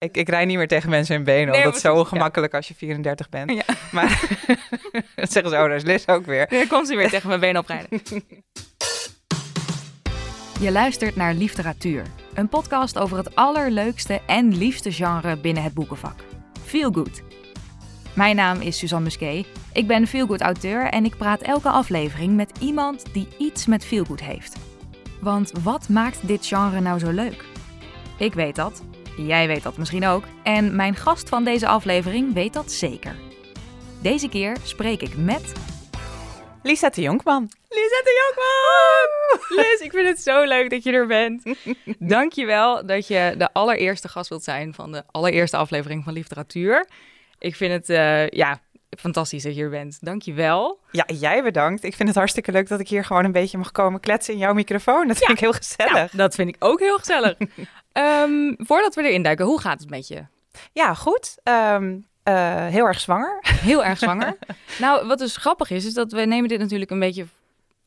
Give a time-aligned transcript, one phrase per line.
[0.00, 2.54] Ik, ik rij niet meer tegen mensen in benen, Nee, want dat is zo ongemakkelijk
[2.54, 3.50] als je 34 bent.
[3.50, 3.62] Ja.
[3.92, 4.20] Maar
[5.16, 6.48] dan zeggen ze, oh, daar is Liz ook weer.
[6.48, 7.88] Dan komt ze weer tegen mijn benen oprijden.
[10.60, 12.02] Je luistert naar Literatuur,
[12.34, 16.24] een podcast over het allerleukste en liefste genre binnen het boekenvak.
[16.64, 17.22] Feel Good.
[18.14, 19.46] Mijn naam is Suzanne Musquet.
[19.72, 23.84] Ik ben Feel Good auteur en ik praat elke aflevering met iemand die iets met
[23.84, 24.56] Feel Good heeft.
[25.20, 27.44] Want wat maakt dit genre nou zo leuk?
[28.18, 28.82] Ik weet dat.
[29.26, 30.24] Jij weet dat misschien ook.
[30.42, 33.16] En mijn gast van deze aflevering weet dat zeker.
[34.02, 35.52] Deze keer spreek ik met
[36.62, 37.50] Lisette Jonkman.
[37.68, 39.64] Lisette Jonkman!
[39.64, 41.42] Liz, ik vind het zo leuk dat je er bent.
[41.98, 46.88] Dankjewel dat je de allereerste gast wilt zijn van de allereerste aflevering van Literatuur.
[47.38, 48.60] Ik vind het, eh, ja,
[49.00, 49.98] fantastisch dat je er bent.
[50.00, 50.80] Dankjewel.
[50.90, 51.84] Ja, jij bedankt.
[51.84, 54.40] Ik vind het hartstikke leuk dat ik hier gewoon een beetje mag komen kletsen in
[54.40, 55.08] jouw microfoon.
[55.08, 55.92] Dat vind ik heel gezellig.
[55.92, 57.36] Nou, dat vind ik ook heel gezellig.
[57.92, 60.24] Ehm, voordat we erin duiken, hoe gaat het met je?
[60.72, 61.36] Ja, goed.
[61.42, 63.38] Ehm, eh, heel erg zwanger.
[63.70, 64.38] Heel erg zwanger.
[64.80, 67.26] nou, wat dus grappig is, is dat we nemen dit natuurlijk een beetje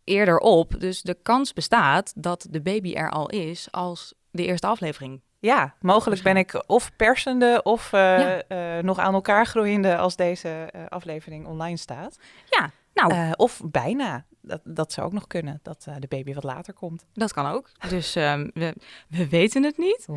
[0.03, 0.79] eerder op.
[0.79, 5.21] Dus de kans bestaat dat de baby er al is als de eerste aflevering.
[5.43, 8.41] Ja, mogelijk ben ik of persende of eh, Ja.
[8.47, 12.17] eh, nog aan elkaar groeiende als deze eh, aflevering online staat.
[12.49, 14.25] Ja, nou, of bijna.
[14.41, 17.05] Dat, dat zou ook nog kunnen, dat de baby wat later komt.
[17.13, 17.69] dat kan ook.
[17.89, 18.75] Dus ehm, we,
[19.09, 20.07] we weten het niet.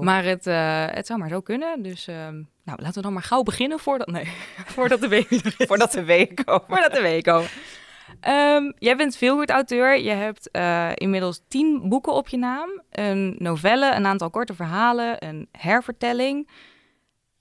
[0.00, 0.44] Maar het,
[0.94, 1.82] het zou maar zo kunnen.
[1.82, 4.32] Dus ehm, nou, laten we dan maar gauw beginnen voordat, nee,
[4.74, 5.66] voordat de baby er is.
[5.66, 6.64] Voordat de weken komen.
[6.66, 7.48] Voordat de week komen.
[8.20, 9.98] Ehm, jij bent veelgoed auteur.
[9.98, 12.82] Je hebt eh, inmiddels tien boeken op je naam.
[12.90, 16.48] Een novelle, een aantal korte verhalen, een hervertelling.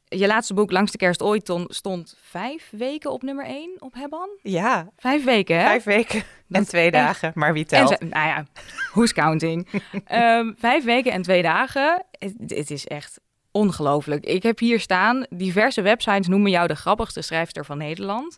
[0.05, 3.93] Je laatste boek, Langs de Kerst ooit, ton- stond vijf weken op nummer één op
[3.93, 4.29] Hebban.
[4.41, 5.63] Ja, Vijf weken, hè?
[5.65, 6.93] vijf weken en twee echt.
[6.93, 7.31] dagen.
[7.35, 7.89] Maar wie telt?
[7.89, 8.45] ze- nou ja,
[8.93, 9.67] who's counting?
[10.05, 12.05] Ehm, vijf weken en twee dagen.
[12.11, 13.19] Het, het is echt
[13.51, 14.25] ongelooflijk.
[14.25, 18.37] Ik heb hier staan, diverse websites noemen jou de grappigste schrijfster van Nederland.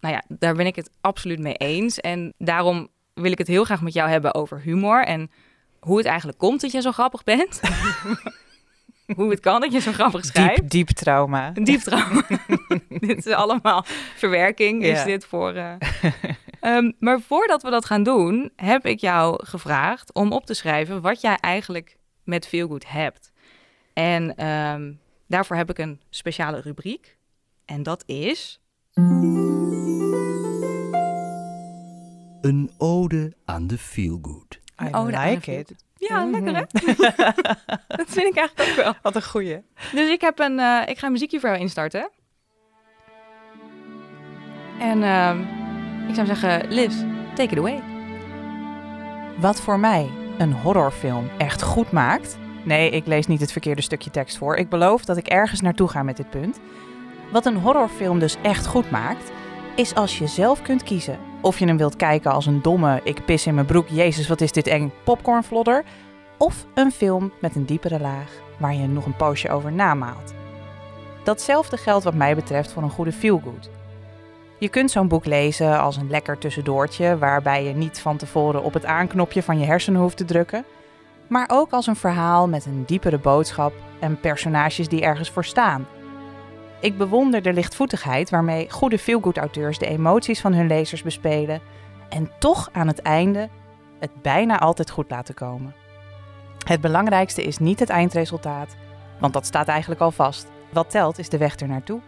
[0.00, 2.00] Nou ja, daar ben ik het absoluut mee eens.
[2.00, 5.30] En daarom wil ik het heel graag met jou hebben over humor en
[5.80, 7.60] hoe het eigenlijk komt dat je zo grappig bent.
[9.16, 10.56] hoe het kan dat je zo grappig schrijft.
[10.60, 11.50] Diep, diep trauma.
[11.54, 12.22] Een diep trauma.
[12.88, 13.84] dit is allemaal
[14.16, 15.04] verwerking, is Ja.
[15.04, 15.52] dit voor...
[15.52, 15.72] eh.
[16.60, 21.00] Ehm, maar voordat we dat gaan doen, heb ik jou gevraagd om op te schrijven
[21.00, 23.32] wat jij eigenlijk met Feelgood hebt.
[23.92, 24.92] En ehm,
[25.28, 27.16] daarvoor heb ik een speciale rubriek.
[27.64, 28.60] En dat is...
[32.40, 34.60] Een ode aan de feelgood.
[34.82, 35.74] I Oh, like it.
[35.96, 36.30] Ja, Mhm.
[36.30, 36.62] lekker hè?
[37.96, 38.94] dat vind ik eigenlijk ook wel.
[39.02, 39.58] Wat een goeie.
[39.92, 42.10] Dus ik, heb een, eh, ik ga een muziekje voor jou instarten.
[44.80, 45.40] En ehm,
[46.08, 46.94] ik zou zeggen, Liz,
[47.34, 47.82] take it away.
[49.38, 52.38] Wat voor mij een horrorfilm echt goed maakt.
[52.64, 54.56] Nee, ik lees niet het verkeerde stukje tekst voor.
[54.56, 56.60] Ik beloof dat ik ergens naartoe ga met dit punt.
[57.32, 59.30] Wat een horrorfilm dus echt goed maakt,
[59.74, 61.18] is als je zelf kunt kiezen.
[61.40, 64.40] Of je hem wilt kijken als een domme, ik pis in mijn broek, jezus wat
[64.40, 65.84] is dit eng, popcornvlodder.
[66.38, 70.34] Of een film met een diepere laag, waar je nog een poosje over namaalt.
[71.24, 73.70] Datzelfde geldt wat mij betreft voor een goede feelgood.
[74.58, 78.74] Je kunt zo'n boek lezen als een lekker tussendoortje, waarbij je niet van tevoren op
[78.74, 80.64] het aanknopje van je hersenen hoeft te drukken,
[81.26, 85.86] maar ook als een verhaal met een diepere boodschap en personages die ergens voor staan.
[86.80, 91.60] Ik bewonder de lichtvoetigheid waarmee goede feelgood-auteurs de emoties van hun lezers bespelen
[92.08, 93.48] en toch aan het einde
[93.98, 95.74] het bijna altijd goed laten komen.
[96.66, 98.76] Het belangrijkste is niet het eindresultaat,
[99.18, 100.46] want dat staat eigenlijk al vast.
[100.72, 102.00] Wat telt is de weg ernaartoe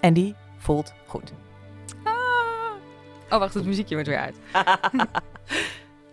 [0.00, 1.32] en die voelt goed.
[2.04, 2.14] Ah.
[3.30, 4.36] Oh, wacht, het muziekje wordt weer uit.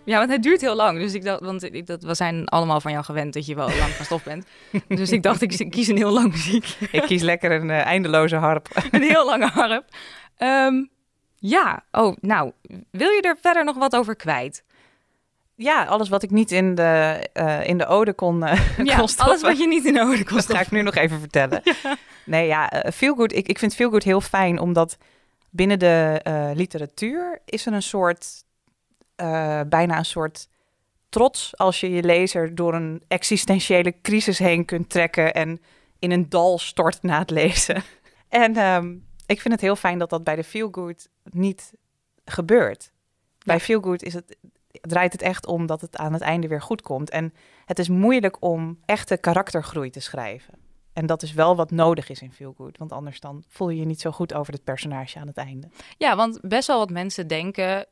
[0.07, 0.99] ja, want het duurt heel lang.
[0.99, 3.67] Dus ik dacht, want ik, dat, we zijn allemaal van jou gewend dat je wel
[3.67, 4.45] lang van stof bent.
[4.87, 6.87] Dus ik dacht, ik kies een heel lang muziekje.
[6.91, 8.67] Ik kies lekker een eh, eindeloze harp.
[8.91, 9.85] Een heel lange harp.
[10.37, 10.83] Ehm,
[11.35, 12.51] ja, oh, nou,
[12.91, 14.63] wil je er verder nog wat over kwijt?
[15.55, 19.07] Ja, alles wat ik niet in de, eh, in de ode kon, eh Ja, kon
[19.07, 19.25] stoppen.
[19.25, 21.61] alles wat je niet in de ode kon Dat ga ik nu nog even vertellen.
[22.25, 23.33] Nee, ja, eh, Feelgood.
[23.33, 24.97] Ik, ik vind Feelgood heel fijn, omdat
[25.49, 26.21] binnen de
[26.55, 28.45] literatuur is er een soort,
[29.17, 30.49] eh, bijna een soort
[31.09, 35.61] trots als je je lezer door een existentiële crisis heen kunt trekken en
[35.99, 37.83] in een dal stort na het lezen.
[38.29, 41.73] En ehm, ik vind het heel fijn dat dat bij de Feelgood niet
[42.25, 42.91] gebeurt.
[43.45, 44.37] Bij Feelgood is het,
[44.71, 47.09] draait het echt om dat het aan het einde weer goed komt.
[47.09, 47.33] En
[47.65, 50.53] het is moeilijk om echte karaktergroei te schrijven.
[50.93, 52.77] En dat is wel wat nodig is in Feel Good.
[52.77, 55.69] Want anders dan voel je je niet zo goed over het personage aan het einde.
[55.97, 57.85] Ja, want best wel wat mensen denken...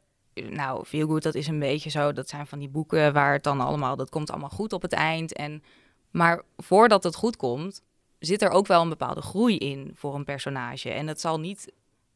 [0.44, 2.14] Nou, Feel Good, dat is een beetje zo.
[2.14, 3.96] Dat zijn van die boeken waar het dan allemaal...
[3.96, 5.34] Dat komt allemaal goed op het eind.
[5.34, 5.64] En,
[6.12, 7.82] maar voordat het goed komt,
[8.20, 10.90] zit er ook wel een bepaalde groei in voor een personage.
[10.90, 11.72] En het zal niet,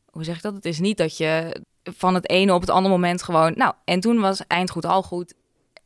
[0.05, 0.53] hoe zeg ik dat?
[0.53, 3.99] Het is niet dat je van het ene op het andere moment gewoon, nou, en
[3.99, 5.33] toen was eind goed al goed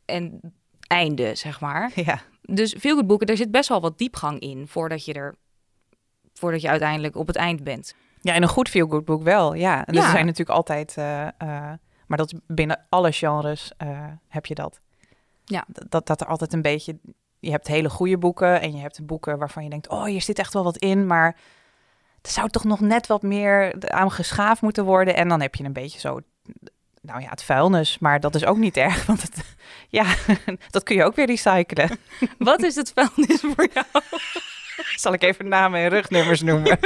[0.04, 0.40] en
[0.86, 1.90] einde, zeg maar.
[2.04, 2.20] Ja.
[2.42, 5.34] Dus veel goed boeken, er zit best wel wat diepgang in voordat je er,
[6.32, 7.94] voordat je uiteindelijk op het eind bent.
[8.20, 9.86] Ja, en een goed feel-good boek wel, ja.
[9.86, 10.04] En Ja.
[10.04, 11.72] Er zijn natuurlijk altijd, eh, eh,
[12.06, 13.88] maar dat binnen alle genres eh,
[14.28, 14.80] heb je dat.
[15.44, 15.64] Ja.
[15.88, 16.98] Dat, dat er altijd een beetje,
[17.38, 20.38] je hebt hele goede boeken en je hebt boeken waarvan je denkt, oh, hier zit
[20.38, 21.36] echt wel wat in, maar
[22.22, 25.16] er zou toch nog net wat meer aan geschaafd moeten worden.
[25.16, 26.20] En dan heb je een beetje zo,
[27.00, 29.56] nou ja, het vuilnis, maar dat is ook niet erg, want het,
[29.98, 30.14] ja,
[30.70, 31.98] dat kun je ook weer recyclen.
[32.38, 33.86] Wat is het vuilnis voor jou?
[34.94, 36.78] Zal ik even namen en rugnummers noemen?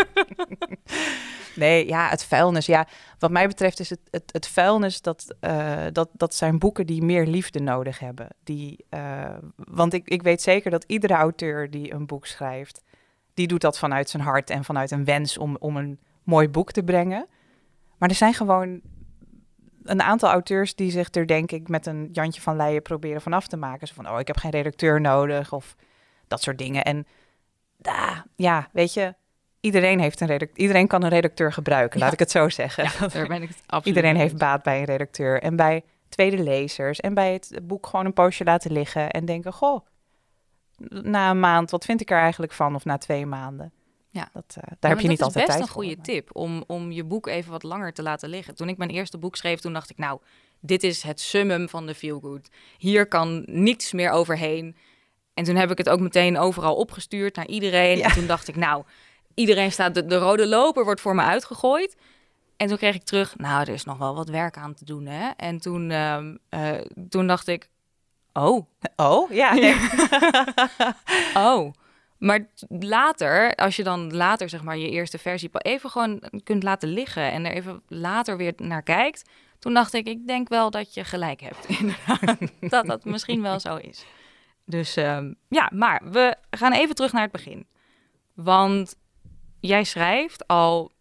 [1.59, 2.67] Nee, ja, het vuilnis.
[2.67, 2.87] Ja,
[3.19, 7.03] wat mij betreft is het, het, het vuilnis dat, eh, dat, dat zijn boeken die
[7.03, 8.29] meer liefde nodig hebben.
[8.45, 12.83] Die, eh, want ik, ik weet zeker dat iedere auteur die een boek schrijft,
[13.35, 16.73] die doet dat vanuit zijn hart en vanuit een wens om, om een mooi boek
[16.73, 17.27] te brengen.
[17.99, 18.81] Maar er zijn gewoon
[19.83, 23.47] een aantal auteurs die zich er denk ik met een Jantje van Leijen proberen vanaf
[23.47, 23.87] te maken.
[23.87, 25.77] Zo van, oh, ik heb geen redacteur nodig of
[26.27, 26.85] dat soort dingen.
[26.85, 27.07] En
[27.83, 29.15] ah, ja, weet je,
[29.61, 32.85] iedereen, heeft een redacteur, iedereen kan een redacteur gebruiken, laat ik het zo zeggen.
[32.85, 35.43] Ja, daar ben ik absoluut iedereen heeft baat bij een redacteur.
[35.43, 39.53] En bij tweede lezers en bij het boek gewoon een poosje laten liggen en denken,
[39.53, 39.87] goh,
[40.89, 42.75] na een maand, wat vind ik er eigenlijk van?
[42.75, 43.73] Of na twee maanden.
[44.11, 44.29] Ja.
[44.33, 46.05] Dat, eh, daar Ja, heb je niet dat is altijd best tijd een goede voor.
[46.05, 48.55] tip om, om je boek even wat langer te laten liggen.
[48.55, 50.21] Toen ik mijn eerste boek schreef, toen dacht ik, nou,
[50.61, 52.49] dit is het summum van de feelgood.
[52.79, 54.77] Hier kan niets meer overheen.
[55.35, 57.99] En toen heb ik het ook meteen overal opgestuurd naar iedereen.
[57.99, 58.05] Ja.
[58.05, 58.85] En toen dacht ik, nou,
[59.39, 61.97] iedereen staat, de, de rode loper wordt voor me uitgegooid.
[62.57, 65.07] En toen kreeg ik terug, nou, er is nog wel wat werk aan te doen,
[65.07, 65.31] hè.
[65.37, 67.69] En toen, ehm, eh, toen dacht ik,
[68.33, 69.55] oh, Oh, ja.
[69.55, 69.77] nee.
[71.47, 71.73] Oh,
[72.19, 76.89] maar later, als je dan later zeg maar je eerste versie even gewoon kunt laten
[76.89, 80.95] liggen en er even later weer naar kijkt, toen dacht ik, ik denk wel dat
[80.95, 84.05] je gelijk hebt, inderdaad, dat dat misschien wel zo is.
[84.65, 87.67] Dus ehm, ja, maar we gaan even terug naar het begin,
[88.35, 88.97] want
[89.61, 90.93] jij schrijft al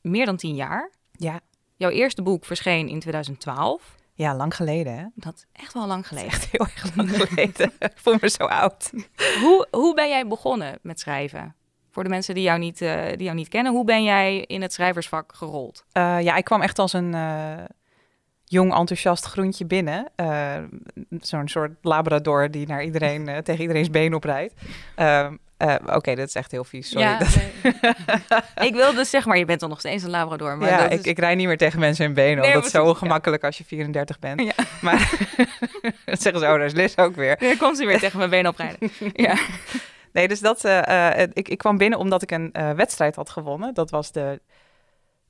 [0.00, 0.90] meer dan tien jaar.
[1.12, 1.40] ja.
[1.76, 3.96] Jouw eerste boek verscheen in 2012.
[4.14, 5.04] Ja, lang geleden, hè?
[5.14, 6.28] Dat is echt wel lang geleden.
[6.28, 7.72] Echt heel erg lang geleden.
[7.78, 8.90] ik voel me zo oud.
[9.40, 11.54] Hoe, hoe ben jij begonnen met schrijven?
[11.90, 14.62] Voor de mensen die jou niet, eh, die jou niet kennen, hoe ben jij in
[14.62, 15.84] het schrijversvak gerold?
[15.92, 17.64] Eh, ja, ik kwam echt als een eh,
[18.44, 20.10] jong enthousiast groentje binnen.
[21.20, 24.54] Zo'n soort labrador die naar iedereen, tegen iedereen's been oprijdt.
[25.62, 27.06] Eh, Oké, dat is echt heel vies, sorry.
[27.06, 27.72] Ja, Dat- nee.
[28.68, 30.56] ik wil dus zeg maar, je bent toch nog steeds een labrador.
[30.56, 31.04] Maar ja, dat ik, is...
[31.04, 32.42] ik rij niet meer tegen mensen in benen.
[32.42, 32.88] Nee, want dat is zo ja.
[32.88, 34.40] ongemakkelijk als je 34 bent.
[34.40, 34.52] Ja.
[34.80, 35.10] Maar
[36.04, 37.36] dan zeggen ze, oh, daar is Liz ook weer.
[37.40, 38.90] Nu komt ze weer tegen mijn been oprijden.
[39.12, 39.36] Ja.
[40.12, 43.74] Nee, dus dat, eh, eh, ik, ik kwam binnen omdat ik een wedstrijd had gewonnen.
[43.74, 44.40] Dat was de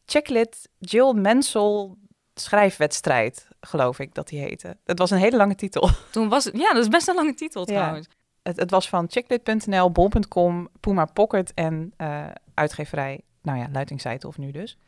[0.07, 1.91] Checklit Jill Mansell
[2.35, 4.77] schrijfwedstrijd, geloof ik dat die heette.
[4.85, 5.91] Het was een hele lange titel.
[6.11, 8.01] Toen was het, ja, dat is best een lange titel Ja.
[8.43, 14.39] Het, het was van checklit.nl, bol.com, Puma Pocket en eh, uitgeverij, nou ja, Luitingseite of
[14.39, 14.79] nu dus.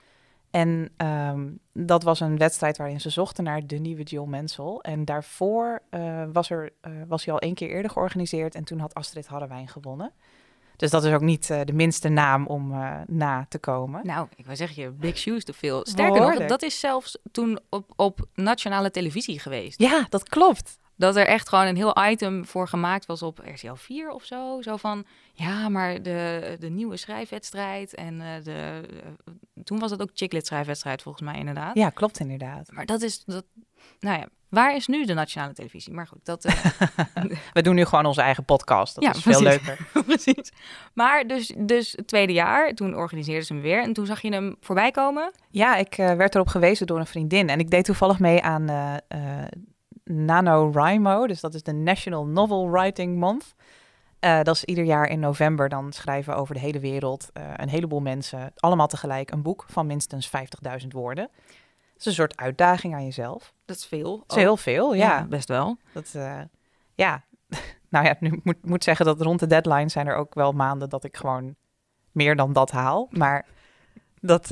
[0.51, 4.79] En ehm, dat was een wedstrijd waarin ze zochten naar de nieuwe Jill Mansell.
[4.83, 8.79] En daarvoor eh, was, er, eh, was hij al één keer eerder georganiseerd en toen
[8.79, 10.13] had Astrid Harrewijn gewonnen.
[10.77, 12.75] Dus dat is ook niet de minste naam om
[13.07, 14.07] na te komen.
[14.07, 15.87] Nou, ik wil zeggen, je big shoes te veel.
[15.87, 19.81] Sterker nog, dat is zelfs toen op, op nationale televisie geweest.
[19.81, 20.79] Ja, dat klopt.
[20.97, 24.63] Dat er echt gewoon een heel item voor gemaakt was op RTL 4 of zo.
[24.63, 27.95] Zo van, ja, maar de, de nieuwe schrijfwedstrijd.
[27.95, 28.81] En eh, de,
[29.27, 29.33] eh,
[29.65, 31.75] toen was het ook Chicklit schrijfwedstrijd volgens mij inderdaad.
[31.75, 32.71] Ja, klopt inderdaad.
[32.73, 33.45] Maar dat is, dat,
[34.01, 35.93] nou ja, waar is nu de nationale televisie?
[35.93, 36.45] Maar goed, dat...
[36.45, 36.55] eh,
[37.53, 38.95] We doen nu gewoon onze eigen podcast.
[38.95, 39.67] Dat Ja, is veel precies.
[39.67, 39.87] leuker.
[40.15, 40.53] precies.
[40.93, 43.83] Maar dus, dus het tweede jaar, toen organiseerden ze hem weer.
[43.83, 45.33] En toen zag je hem voorbij komen.
[45.51, 47.49] Ja, ik werd erop gewezen door een vriendin.
[47.49, 48.67] En ik deed toevallig mee aan
[50.05, 51.27] NaNoWriMo.
[51.27, 53.55] Dus dat is de National Novel Writing Month.
[54.19, 55.69] Eh, dat is ieder jaar in november.
[55.69, 58.53] Dan schrijven over de hele wereld eh, een heleboel mensen...
[58.57, 60.31] allemaal tegelijk een boek van minstens
[60.83, 61.25] 50.000 woorden.
[61.93, 63.53] Het is een soort uitdaging aan jezelf.
[63.65, 64.19] Dat is veel.
[64.19, 65.25] Dat is heel veel, ja.
[65.25, 65.77] best wel.
[65.93, 66.41] Dat, eh,
[66.95, 67.25] ja.
[67.89, 70.89] nou ja, nu moet, moet zeggen dat rond de deadline zijn er ook wel maanden...
[70.89, 71.55] dat ik gewoon
[72.13, 73.09] meer dan dat haal.
[73.11, 73.47] Maar
[74.21, 74.51] dat...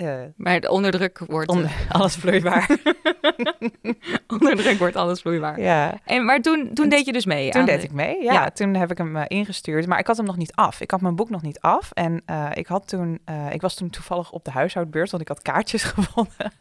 [0.00, 1.48] eh, Maar de onderdruk wordt...
[1.48, 2.68] onder, alles vloeibaar.
[4.26, 5.60] onder druk wordt alles vloeibaar.
[5.60, 6.00] ja.
[6.04, 7.50] En, maar toen, toen deed je dus mee?
[7.50, 8.32] Toen deed de- ik mee, ja.
[8.32, 8.50] Ja.
[8.50, 10.80] Toen heb ik hem eh, ingestuurd, maar ik had hem nog niet af.
[10.80, 13.90] Ik had mijn boek nog niet af en eh, ik had toen, ik was toen
[13.90, 16.52] toevallig op de huishoudbeurs, want ik had kaartjes gewonnen.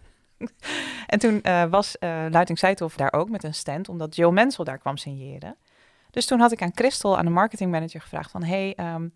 [1.08, 1.96] en toen was
[2.30, 5.56] Luiting Seithoff daar ook met een stand, omdat Jill Mansell daar kwam signeren.
[6.12, 9.08] Dus toen had ik aan Christel, aan de marketingmanager, gevraagd van, hey, ehm,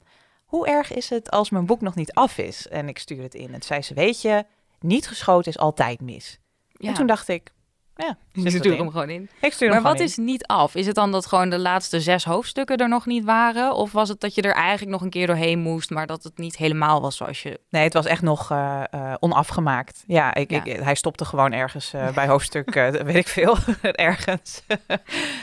[0.54, 3.36] hoe erg is het als mijn boek nog niet af is en ik stuur het
[3.36, 3.54] in?
[3.54, 4.46] En zei ze, weet je,
[4.80, 6.40] niet geschoten is altijd mis.
[6.72, 6.88] Ja.
[6.88, 7.52] En toen dacht ik,
[7.96, 8.78] ja, zit stuurt erin.
[8.78, 9.30] hem gewoon in.
[9.42, 10.76] Ik stuur Maar wat is niet af?
[10.76, 13.76] Is het dan dat gewoon de laatste zes hoofdstukken er nog niet waren?
[13.76, 16.38] Of was het dat je er eigenlijk nog een keer doorheen moest, maar dat het
[16.38, 17.60] niet helemaal was zoals je...
[17.70, 20.04] Nee, het was echt nog eh, eh, onafgemaakt.
[20.08, 20.64] Ja, ik, Ja.
[20.64, 23.58] Ik, hij stopte gewoon ergens eh, bij hoofdstuk, weet ik veel,
[23.92, 24.64] ergens.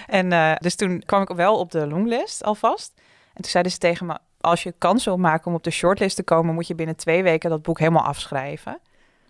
[0.06, 2.92] en dus toen kwam ik wel op de longlist alvast.
[3.34, 6.16] En toen zeiden ze tegen me, als je kans wil maken om op de shortlist
[6.16, 8.72] te komen, moet je binnen twee weken dat boek helemaal afschrijven.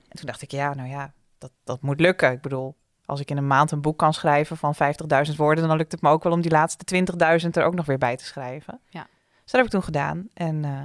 [0.08, 2.32] En toen dacht ik, ja, nou ja, dat, dat moet lukken.
[2.32, 4.74] Ik bedoel, als ik in een maand een boek kan schrijven van
[5.30, 7.04] 50.000 woorden, dan lukt het me ook wel om die laatste
[7.42, 8.80] 20.000 er ook nog weer bij te schrijven.
[8.88, 9.06] Ja.
[9.42, 10.28] Dus dat heb ik toen gedaan.
[10.34, 10.84] En eh,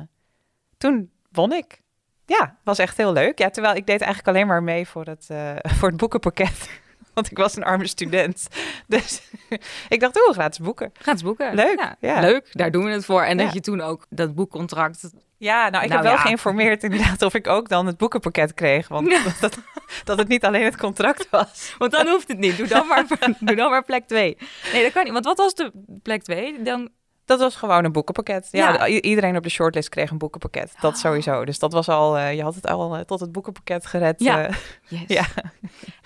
[0.77, 1.81] toen won ik.
[2.25, 3.39] Ja, was echt heel leuk.
[3.39, 6.81] Ja, terwijl ik deed eigenlijk alleen maar mee voor het, eh, voor het boekenpakket.
[7.15, 8.47] Want ik was een arme student.
[8.87, 9.21] Dus
[9.89, 10.91] ik dacht, oeh, gratis boeken.
[10.93, 11.55] Gratis boeken.
[11.55, 12.19] Leuk, Ja, ja.
[12.19, 13.21] Leuk, daar doen we het voor.
[13.21, 15.09] En dat je toen ook dat boekcontract...
[15.37, 18.87] Ja, nou, ik Nou heb wel geïnformeerd inderdaad of ik ook dan het boekenpakket kreeg.
[18.87, 19.57] Want dat, dat,
[20.03, 21.73] dat het niet alleen het contract was.
[21.77, 22.57] Want dan hoeft het niet.
[22.57, 23.05] Doe dan maar,
[23.39, 24.37] doe dan maar plek 2.
[24.73, 25.13] Nee, dat kan niet.
[25.13, 25.71] Want wat was de
[26.03, 26.61] plek 2?
[26.61, 26.89] Dan...
[27.25, 28.47] Dat was gewoon een boekenpakket.
[28.51, 30.73] Ja, iedereen op de shortlist kreeg een boekenpakket.
[30.79, 30.99] Dat Ah.
[30.99, 31.45] sowieso.
[31.45, 34.19] Dus dat was al, eh, je had het al eh, tot het boekenpakket gered.
[34.19, 34.47] Ja.
[34.47, 34.55] eh.
[34.87, 35.03] Yes.
[35.17, 35.25] Ja.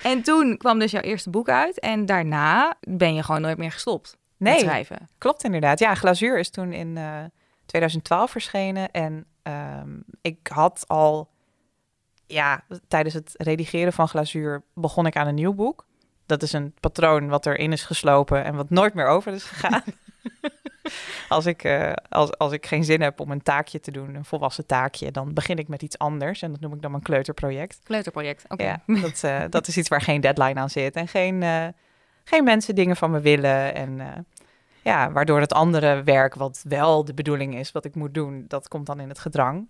[0.03, 1.79] En toen kwam dus jouw eerste boek uit.
[1.79, 5.09] En daarna ben je gewoon nooit meer gestopt met nee, schrijven.
[5.17, 5.79] klopt inderdaad.
[5.79, 7.23] Ja, Glazuur is toen in eh,
[7.65, 8.91] 2012 verschenen.
[8.91, 9.89] En ehm,
[10.21, 11.29] ik had al,
[12.27, 15.85] ja, tijdens het redigeren van Glazuur begon ik aan een nieuw boek.
[16.25, 19.83] Dat is een patroon wat erin is geslopen en wat nooit meer over is gegaan.
[21.29, 24.25] als, ik, eh, als, als ik geen zin heb om een taakje te doen, een
[24.25, 26.41] volwassen taakje, dan begin ik met iets anders.
[26.41, 27.79] En dat noem ik dan mijn kleuterproject.
[27.84, 28.46] Kleuterproject.
[28.48, 28.63] Oké.
[28.63, 31.67] Ja, dat, eh, dat is iets waar geen deadline aan zit en geen, eh,
[32.24, 33.75] geen mensen dingen van me willen.
[33.75, 34.25] En
[34.81, 38.67] ja, waardoor het andere werk, wat wel de bedoeling is, wat ik moet doen, dat
[38.67, 39.67] komt dan in het gedrang.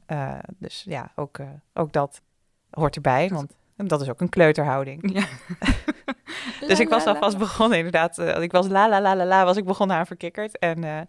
[0.58, 1.40] Dus ja, ook,
[1.74, 2.22] ook dat
[2.70, 5.14] hoort erbij, want dat is ook een kleuterhouding.
[5.14, 5.26] Ja.
[6.68, 8.18] Dus ik was alvast begonnen, inderdaad.
[8.18, 10.58] eh, ik was la la la la la, was ik begonnen aan verkikkerd.
[10.60, 11.02] En eh,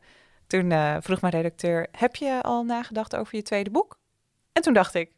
[0.46, 3.98] toen eh, vroeg mijn redacteur, heb je al nagedacht over je tweede boek?
[4.52, 5.10] En toen dacht ik,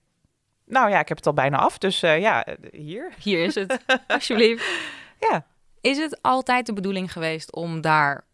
[0.67, 3.13] nou ja, ik heb het al bijna af, dus ja, hier.
[3.23, 3.79] Hier is het.
[4.07, 4.65] Alsjeblieft.
[5.21, 5.47] Ja.
[5.81, 8.25] Is het altijd de bedoeling geweest om daar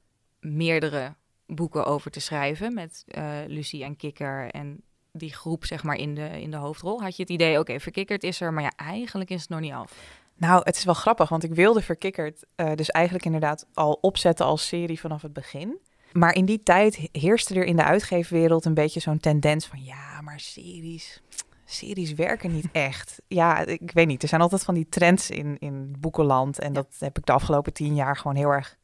[0.41, 1.15] meerdere
[1.47, 3.05] boeken over te schrijven met
[3.47, 7.03] Lucie en Kikker en die groep zeg maar in de, in de hoofdrol?
[7.03, 9.73] Had je het idee, oké, verkikkerd is er, maar ja, eigenlijk is het nog niet
[9.73, 9.93] af.
[10.39, 14.47] Nou, het is wel grappig, want ik wilde Verkikkerd eh, dus eigenlijk inderdaad al opzetten
[14.47, 15.79] als serie vanaf het begin.
[16.13, 19.85] Maar in die tijd he- heerste er in de uitgeefwereld een beetje zo'n tendens van
[19.85, 21.23] ja, maar series,
[21.65, 23.21] series werken niet echt.
[23.27, 24.23] Ja, ik weet niet.
[24.23, 27.73] Er zijn altijd van die trends in, in boekenland en dat heb ik de afgelopen
[27.73, 28.77] tien jaar gewoon heel erg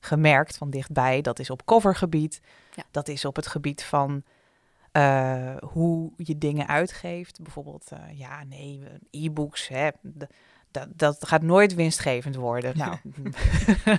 [0.00, 1.20] gemerkt van dichtbij.
[1.20, 2.40] Dat is op covergebied,
[2.74, 2.82] Ja.
[2.90, 4.22] dat is op het gebied van
[4.92, 7.42] eh, hoe je dingen uitgeeft.
[7.42, 9.88] Bijvoorbeeld, eh, ja, nee, e-books, hè,
[10.72, 12.76] dat, dat gaat nooit winstgevend worden.
[12.76, 12.96] Nou,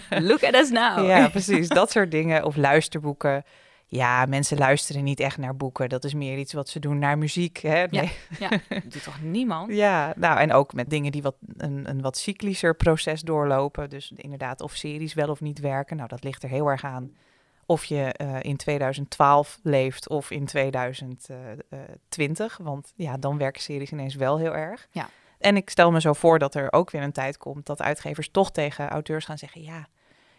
[0.30, 1.08] Look at us now.
[1.08, 1.68] ja, precies.
[1.68, 2.44] Dat soort dingen.
[2.44, 3.44] Of luisterboeken.
[3.86, 5.90] Ja, mensen luisteren niet echt naar boeken.
[5.90, 7.58] Dat is meer iets wat ze doen naar muziek.
[7.58, 7.86] Hè?
[7.90, 8.12] Nee.
[8.40, 8.60] Ja, dat
[8.94, 9.74] doet toch niemand?
[9.74, 13.90] Ja, nou en ook met dingen die wat, een, een wat cyclischer proces doorlopen.
[13.90, 15.98] Dus inderdaad, of series wel of niet werken.
[15.98, 17.12] Nou, dat ligt er heel erg aan
[17.66, 22.58] of je eh, in 2012 leeft of in 2020.
[22.58, 24.88] Want ja, dan werken series ineens wel heel erg.
[24.92, 25.10] Ja.
[25.44, 28.30] En ik stel me zo voor dat er ook weer een tijd komt dat uitgevers
[28.32, 29.88] toch tegen auteurs gaan zeggen: ja,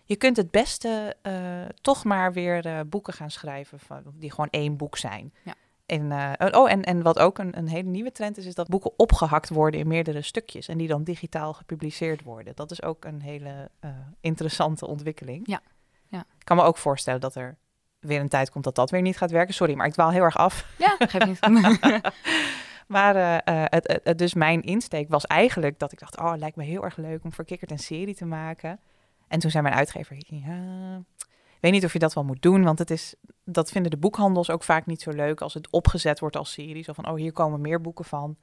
[0.04, 1.34] je kunt het beste eh,
[1.80, 5.32] toch maar weer eh, boeken gaan schrijven van, die gewoon één boek zijn.
[5.42, 5.54] Ja.
[5.86, 8.68] En, eh, oh, en, en wat ook een, een hele nieuwe trend is, is dat
[8.68, 12.54] boeken opgehakt worden in meerdere stukjes en die dan digitaal gepubliceerd worden.
[12.54, 13.70] Dat is ook een hele
[14.20, 15.48] interessante ontwikkeling.
[15.48, 15.60] Ja.
[16.08, 16.18] Ja.
[16.38, 17.56] Ik kan me ook voorstellen dat er
[18.00, 19.54] weer een tijd komt dat dat weer niet gaat werken.
[19.54, 20.66] Sorry, maar ik dwaal heel erg af.
[20.78, 21.38] Ja, geef niet.
[22.86, 26.56] Maar eh, eh, het, dus mijn insteek was eigenlijk dat ik dacht, oh, het lijkt
[26.56, 28.80] me heel erg leuk om verkikkerd een serie te maken.
[29.28, 30.26] En toen zei mijn uitgever, ik
[31.60, 33.14] weet niet of je dat wel moet doen, want het is,
[33.44, 36.82] dat vinden de boekhandels ook vaak niet zo leuk als het opgezet wordt als serie.
[36.82, 38.36] Zo van, oh, hier komen meer boeken van.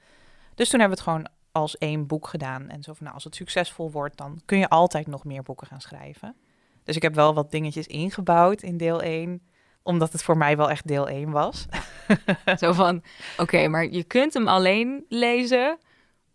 [0.55, 2.69] Dus toen hebben we het gewoon als één boek gedaan.
[2.69, 5.81] En zo nou, als het succesvol wordt, dan kun je altijd nog meer boeken gaan
[5.81, 6.35] schrijven.
[6.83, 9.41] Dus ik heb wel wat dingetjes ingebouwd in deel 1,
[9.83, 11.65] omdat het voor mij wel echt deel 1 was.
[12.59, 13.03] Zo van,
[13.37, 15.77] oké, maar je kunt hem alleen lezen,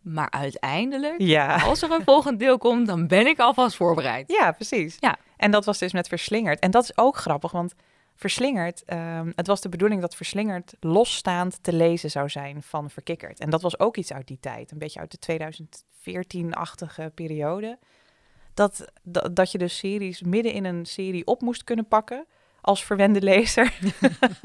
[0.01, 1.57] maar uiteindelijk, Ja.
[1.57, 4.33] als er een volgend deel komt, dan ben ik alvast voorbereid.
[4.33, 4.97] Ja, precies.
[5.01, 5.17] Ja.
[5.37, 6.59] En dat was dus met Verslingerd.
[6.59, 7.75] En dat is ook grappig, want
[8.19, 13.41] Verslingerd, ehm, het was de bedoeling dat Verslingerd losstaand te lezen zou zijn van Verkikkerd.
[13.41, 15.19] En dat was ook iets uit die tijd, een beetje uit de
[16.03, 17.79] 2014-achtige periode.
[18.55, 22.27] Dat, dat, dat je dus series midden in een serie op moest kunnen pakken.
[22.67, 23.73] Als verwende lezer.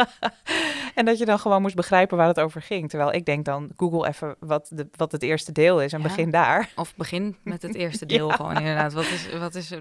[0.95, 2.89] en dat je dan gewoon moest begrijpen waar het over ging.
[2.89, 6.07] Terwijl ik denk dan, Google even wat, de, wat het eerste deel is en Ja.
[6.07, 6.69] begin daar.
[6.75, 8.35] Of begin met het eerste deel Ja.
[8.35, 8.93] gewoon inderdaad.
[8.93, 9.73] Wat is, wat is?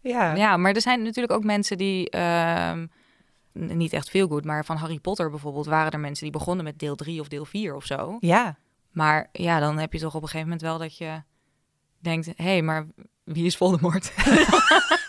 [0.00, 2.10] Ja, Ja, maar er zijn natuurlijk ook mensen die...
[2.10, 2.86] ehm,
[3.52, 5.66] niet echt veel goed, maar van Harry Potter bijvoorbeeld...
[5.66, 8.16] waren er mensen die begonnen met deel 3 of deel 4 of zo.
[8.20, 8.56] ja.
[8.92, 11.22] Maar ja, dan heb je toch op een gegeven moment wel dat je
[11.98, 12.26] denkt...
[12.26, 12.86] hé, hey, maar
[13.24, 14.12] wie is Voldemort?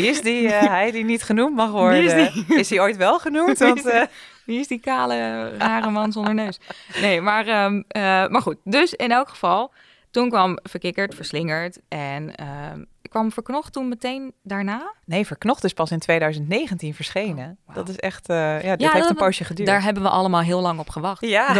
[0.00, 2.00] Wie is die eh, hij die niet genoemd mag worden?
[2.00, 2.08] Wie
[2.46, 3.58] is Is, hij ooit wel genoemd?
[3.58, 3.92] Wie Want, is die?
[3.92, 4.06] eh,
[4.46, 6.58] Wie is die kale, rare man zonder neus?
[7.00, 8.56] Nee, maar, ehm, eh, maar goed.
[8.64, 9.72] Dus in elk geval,
[10.10, 14.92] toen kwam Verkikkerd, Verslingerd en ehm, kwam Verknocht toen meteen daarna.
[15.04, 17.58] nee, Verknocht is pas in 2019 verschenen.
[17.68, 17.74] Oh.
[17.74, 19.68] Dat is echt, ja, dit Ja, heeft een poosje geduurd.
[19.68, 21.20] Daar hebben we allemaal heel lang op gewacht.
[21.26, 21.52] Ja,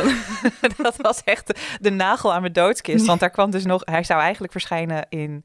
[0.77, 3.07] dat was echt de, nagel aan mijn doodskist.
[3.07, 3.83] Want daar kwam dus nog...
[3.85, 5.45] Hij zou eigenlijk verschijnen in...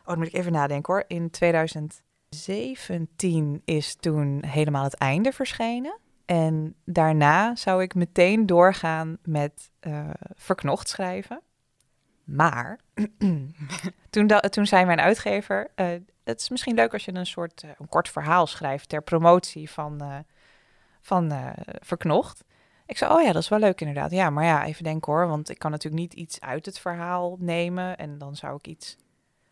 [0.00, 1.04] Oh, dan moet ik even nadenken hoor.
[1.06, 1.30] In
[2.42, 5.98] 2017 is toen helemaal het einde verschenen.
[6.24, 11.40] En daarna zou ik meteen doorgaan met eh, verknocht schrijven.
[12.24, 12.80] Maar
[14.10, 15.70] toen, toen zei mijn uitgever...
[15.74, 15.86] eh,
[16.24, 18.88] het is misschien leuk als je een soort eh, een kort verhaal schrijft...
[18.88, 20.24] ter promotie van,
[21.00, 21.32] van
[21.80, 22.44] verknocht.
[22.86, 24.10] Ik zei, oh ja, dat is wel leuk inderdaad.
[24.10, 27.36] Ja, maar ja, even denken hoor, want ik kan natuurlijk niet iets uit het verhaal
[27.38, 27.96] nemen.
[27.96, 28.96] En dan zou ik iets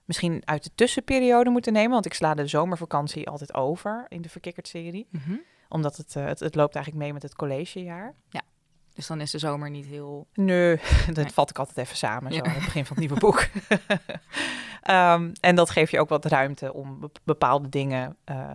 [0.05, 1.91] misschien uit de tussenperiode moeten nemen.
[1.91, 5.07] Want ik sla de zomervakantie altijd over in de Verkikkerd-serie.
[5.11, 5.37] Mhm.
[5.69, 8.15] Omdat het, eh, het, het loopt eigenlijk mee met het collegejaar.
[8.95, 10.27] Dus dan is de zomer niet heel...
[10.35, 11.33] Nee, dat Nee.
[11.33, 12.45] vat ik altijd even samen, zo Ja.
[12.45, 13.47] aan het begin van het nieuwe boek.
[14.83, 18.53] Ehm, en dat geeft je ook wat ruimte om be- bepaalde dingen eh,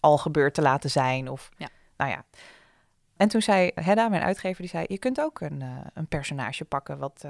[0.00, 1.28] al gebeurd te laten zijn.
[1.28, 1.68] Of, Ja.
[1.96, 2.24] nou ja.
[3.16, 4.84] En toen zei Hedda, mijn uitgever, die zei...
[4.88, 7.24] je kunt ook een, eh, een personage pakken wat,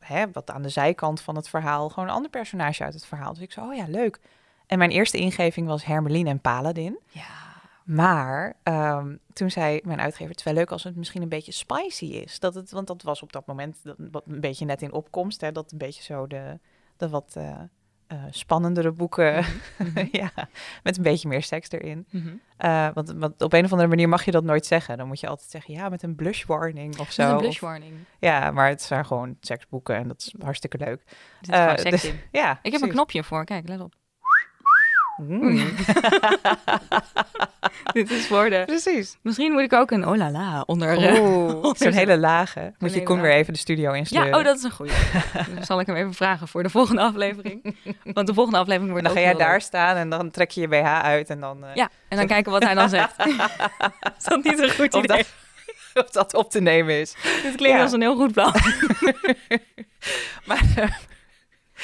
[0.00, 1.88] hè, wat aan de zijkant van het verhaal...
[1.88, 3.32] gewoon een ander personage uit het verhaal.
[3.32, 4.20] Dus ik zei, oh ja, leuk.
[4.66, 6.98] En mijn eerste ingeving was Hermeline en Paladin.
[7.08, 11.28] Ja, Maar ehm, toen zei mijn uitgever, het is wel leuk als het misschien een
[11.28, 12.40] beetje spicy is.
[12.40, 15.40] Dat het, want dat was op dat moment een beetje net in opkomst.
[15.40, 16.58] Hè, dat een beetje zo de,
[16.96, 17.58] de wat eh,
[18.10, 19.44] eh, spannendere boeken,
[20.12, 20.30] ja,
[20.82, 22.06] met een beetje meer seks erin.
[22.10, 22.28] Mhm.
[22.56, 24.98] Eh, want, want op een of andere manier mag je dat nooit zeggen.
[24.98, 27.22] Dan moet je altijd zeggen, ja, met een blush warning of zo.
[27.22, 27.94] Met een blush warning.
[28.18, 31.00] ja, maar het zijn gewoon seksboeken en dat is hartstikke leuk.
[31.06, 32.20] Er zit gewoon seks dus- in.
[32.30, 33.94] Ja, Ik heb een knopje voor, kijk, let op.
[35.28, 35.68] Mm.
[37.92, 38.62] Dit is voor de...
[38.66, 39.16] precies.
[39.22, 41.18] Misschien moet ik ook een oh la la onder...
[41.20, 42.72] Oeh, zo'n hele lage.
[42.78, 44.30] Moet je Koen weer even de studio insleuren.
[44.30, 44.92] Ja, oh, dat is een goeie.
[45.54, 47.76] Dan zal ik hem even vragen voor de volgende aflevering.
[48.04, 49.60] Want de volgende aflevering wordt dan ga jij daar leuk.
[49.60, 51.64] staan en dan trek je je BH uit en dan...
[51.64, 53.14] eh, Ja, en dan kijken wat hij dan zegt.
[54.18, 55.24] is dat niet een goed Of idee?
[55.92, 57.14] dat, of dat op te nemen is.
[57.42, 57.82] Dit klinkt Ja.
[57.82, 58.54] als een heel goed plan.
[60.46, 60.90] Maar, eh,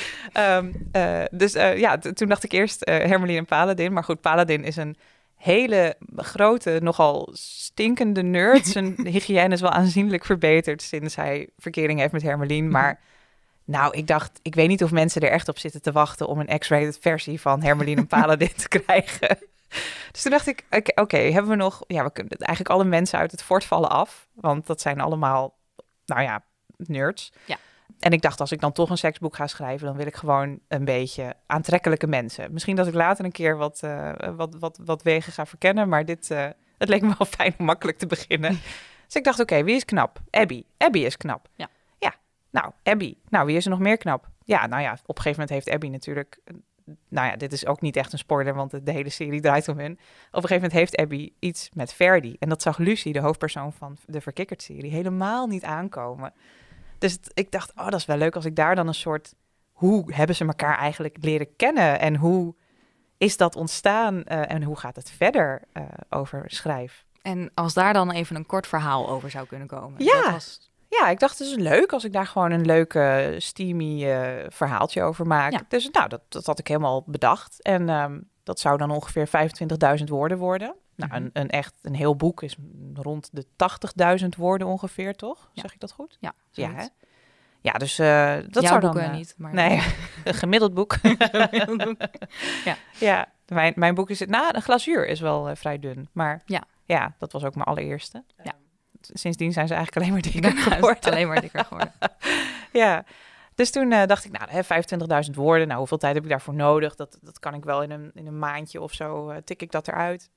[0.32, 3.92] ehm, eh, dus eh, ja, toen dacht ik eerst Hermeline en Paladin.
[3.92, 4.96] Maar goed, Paladin is een
[5.37, 8.66] hele grote, nogal stinkende nerd.
[8.76, 12.68] Zijn hygiëne is wel aanzienlijk verbeterd sinds hij verkering heeft met Hermeline.
[12.68, 13.00] Maar
[13.64, 16.40] nou, ik dacht, ik weet niet of mensen er echt op zitten te wachten om
[16.40, 19.38] een X-rated versie van Hermeline en Paladin te krijgen.
[20.12, 21.85] Dus toen dacht ik, oké, hebben we nog...
[21.87, 24.28] Ja, we kunnen eigenlijk alle mensen uit het fort vallen af.
[24.35, 25.54] Want dat zijn allemaal,
[26.06, 26.42] nou ja,
[26.76, 27.32] nerds.
[27.44, 27.56] Ja.
[28.00, 30.59] En ik dacht, als ik dan toch een seksboek ga schrijven, dan wil ik gewoon
[30.68, 32.52] een beetje aantrekkelijke mensen.
[32.52, 36.04] Misschien dat ik later een keer wat, eh, wat, wat, wat wegen ga verkennen, maar
[36.04, 36.46] dit, eh,
[36.78, 38.50] het leek me wel fijn om makkelijk te beginnen.
[39.06, 40.20] dus ik dacht, oké, wie is knap?
[40.30, 40.64] Abby.
[40.76, 41.48] Abby is knap.
[41.54, 41.68] Ja.
[41.98, 42.14] Ja,
[42.50, 43.16] nou, Abby.
[43.28, 44.28] Nou, wie is er nog meer knap?
[44.44, 46.40] Ja, nou ja, op een gegeven moment heeft Abby natuurlijk...
[47.09, 49.68] Nou ja, dit is ook niet echt een spoiler, want de, de hele serie draait
[49.68, 49.92] om hun.
[49.92, 49.98] Op
[50.42, 52.37] een gegeven moment heeft Abby iets met Verdi.
[52.38, 56.32] En dat zag Lucy, de hoofdpersoon van de Verkikkerd-serie, helemaal niet aankomen.
[56.98, 59.35] Dus het- ik dacht, oh, dat is wel leuk als ik daar dan een soort...
[59.72, 62.00] Hoe hebben ze elkaar eigenlijk leren kennen?
[62.00, 62.54] En hoe
[63.18, 64.24] is dat ontstaan?
[64.24, 67.04] eh, en hoe gaat het verder eh, over schrijf?
[67.22, 70.04] En als daar dan even een kort verhaal over zou kunnen komen.
[70.04, 70.22] Ja.
[70.22, 74.04] Dat was, Ja, ik dacht, het is leuk als ik daar gewoon een leuke, steamy
[74.11, 75.52] eh, verhaaltje over maak.
[75.52, 75.61] Ja.
[75.68, 77.62] Dus nou, dat, dat had ik helemaal bedacht.
[77.62, 79.28] En ehm, dat zou dan ongeveer
[79.98, 80.74] 25.000 woorden worden.
[80.96, 81.22] Nou, Mhm.
[81.22, 82.56] een, een echt, een heel boek is
[82.94, 85.50] rond de 80.000 woorden ongeveer, toch?
[85.52, 85.62] Ja.
[85.62, 86.16] Zeg ik dat goed?
[86.20, 86.85] ja, Ja, hè?
[87.61, 88.90] Ja, dus eh, dat Jouw zou dan...
[88.90, 89.54] boeken eh, niet, maar...
[89.54, 89.82] Nee,
[90.24, 90.96] een gemiddeld boek.
[92.98, 94.20] ja, mijn, mijn boek is...
[94.20, 96.09] Nou, een glazuur is wel eh, vrij dun.
[96.12, 96.62] Maar Ja.
[96.85, 98.24] ja, dat was ook mijn allereerste.
[98.42, 98.52] Ja.
[99.00, 101.11] Sindsdien zijn ze eigenlijk alleen maar dikker het geworden.
[101.12, 101.92] alleen maar dikker geworden.
[102.72, 103.04] Ja,
[103.54, 104.62] dus toen dacht ik, nou, hè,
[105.28, 105.66] 25.000 woorden.
[105.66, 106.94] Nou, hoeveel tijd heb ik daarvoor nodig?
[106.94, 109.88] Dat, dat kan ik wel in een, in een maandje of zo, tik ik dat
[109.88, 110.30] eruit.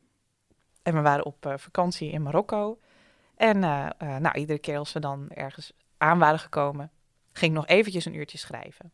[0.83, 2.79] En we waren op eh, vakantie in Marokko.
[3.35, 6.91] En eh, eh, nou, iedere keer als we dan ergens aan waren gekomen,
[7.33, 8.91] ging ik nog eventjes een uurtje schrijven.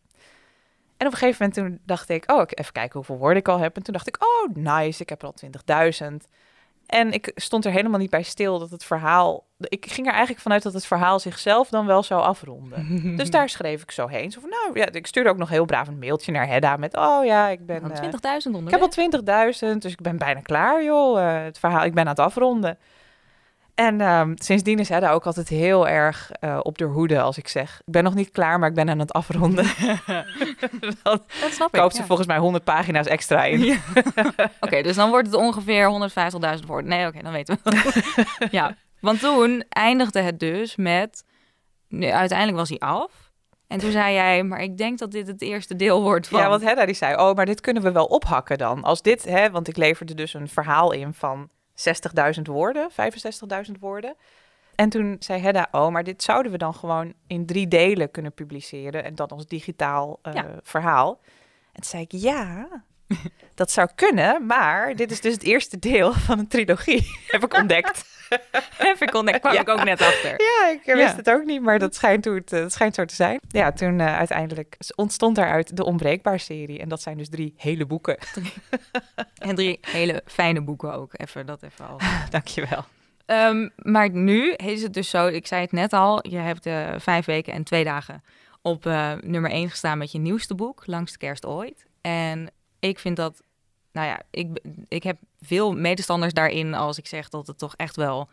[0.98, 3.60] En op een gegeven moment toen dacht ik, oh, even kijken hoeveel woorden ik al
[3.60, 3.76] heb.
[3.76, 5.36] En toen dacht ik, oh, nice, ik heb er al
[6.12, 6.16] 20.000.
[6.86, 9.46] En ik stond er helemaal niet bij stil dat het verhaal...
[9.58, 13.02] Ik ging er eigenlijk vanuit dat het verhaal zichzelf dan wel zou afronden.
[13.18, 14.32] dus daar schreef ik zo heen.
[14.32, 16.98] Zo van, nou ja, ik stuurde ook nog heel braaf een mailtje naar Hedda met...
[16.98, 17.82] Oh ja, ik ben...
[17.82, 18.74] Nou, eh, 20.000 onder.
[18.74, 21.22] ik heb al 20.000, dus ik ben bijna klaar, joh.
[21.22, 22.78] Eh, het verhaal, ik ben aan het afronden.
[23.76, 27.48] En ehm, sindsdien is Hedda ook altijd heel erg eh, op de hoede als ik
[27.48, 27.82] zeg...
[27.86, 29.66] Ik ben nog niet klaar, maar ik ben aan het afronden.
[31.04, 31.80] Dat snap ik.
[31.80, 32.08] koopt ze ja.
[32.08, 33.80] volgens mij 100 pagina's extra in.
[34.60, 36.10] Oké, dus dan wordt het ongeveer
[36.60, 36.90] 150.000 woorden.
[36.90, 38.04] Nee, oké, dan weten we.
[38.52, 41.24] ja, want toen eindigde het dus met...
[41.88, 43.12] Nee, uiteindelijk was hij af.
[43.68, 46.40] En toen zei jij, maar ik denk dat dit het eerste deel wordt van...
[46.40, 48.84] Ja, want Hedda die zei, oh, maar dit kunnen we wel ophakken dan.
[48.84, 54.16] Als dit, hè, want ik leverde dus een verhaal in van 60.000 woorden, 65.000 woorden.
[54.76, 58.34] En toen zei Hedda, oh, maar dit zouden we dan gewoon in drie delen kunnen
[58.34, 59.04] publiceren.
[59.04, 60.46] En dan als digitaal eh, Ja.
[60.64, 61.20] verhaal.
[61.72, 62.68] En toen zei ik, ja,
[63.56, 64.46] dat zou kunnen.
[64.46, 68.15] Maar dit is dus het eerste deel van een trilogie, heb ik ontdekt.
[68.78, 69.60] Heb ik kwam Ja.
[69.62, 70.30] ik ook net achter.
[70.30, 71.16] Ja, ik wist Ja.
[71.16, 73.40] het ook niet, maar dat schijnt, hoe het, eh, het schijnt zo te zijn.
[73.48, 76.80] Ja, toen eh, uiteindelijk ontstond daaruit de Onbreekbaar-serie.
[76.80, 78.18] En dat zijn dus drie hele boeken.
[79.38, 81.12] En drie hele fijne boeken ook.
[81.14, 82.00] Even dat even al.
[82.30, 82.86] Dankjewel.
[83.26, 86.94] Ehm, maar nu is het dus zo, ik zei het net al, je hebt eh,
[86.98, 88.24] vijf weken en twee dagen
[88.62, 88.84] op
[89.22, 91.86] nummer één gestaan met je nieuwste boek, Langs de Kerst Ooit.
[92.02, 93.42] En ik vind dat,
[93.96, 97.96] nou ja, ik, ik heb veel medestanders daarin als ik zeg dat het toch echt
[97.96, 98.30] wel,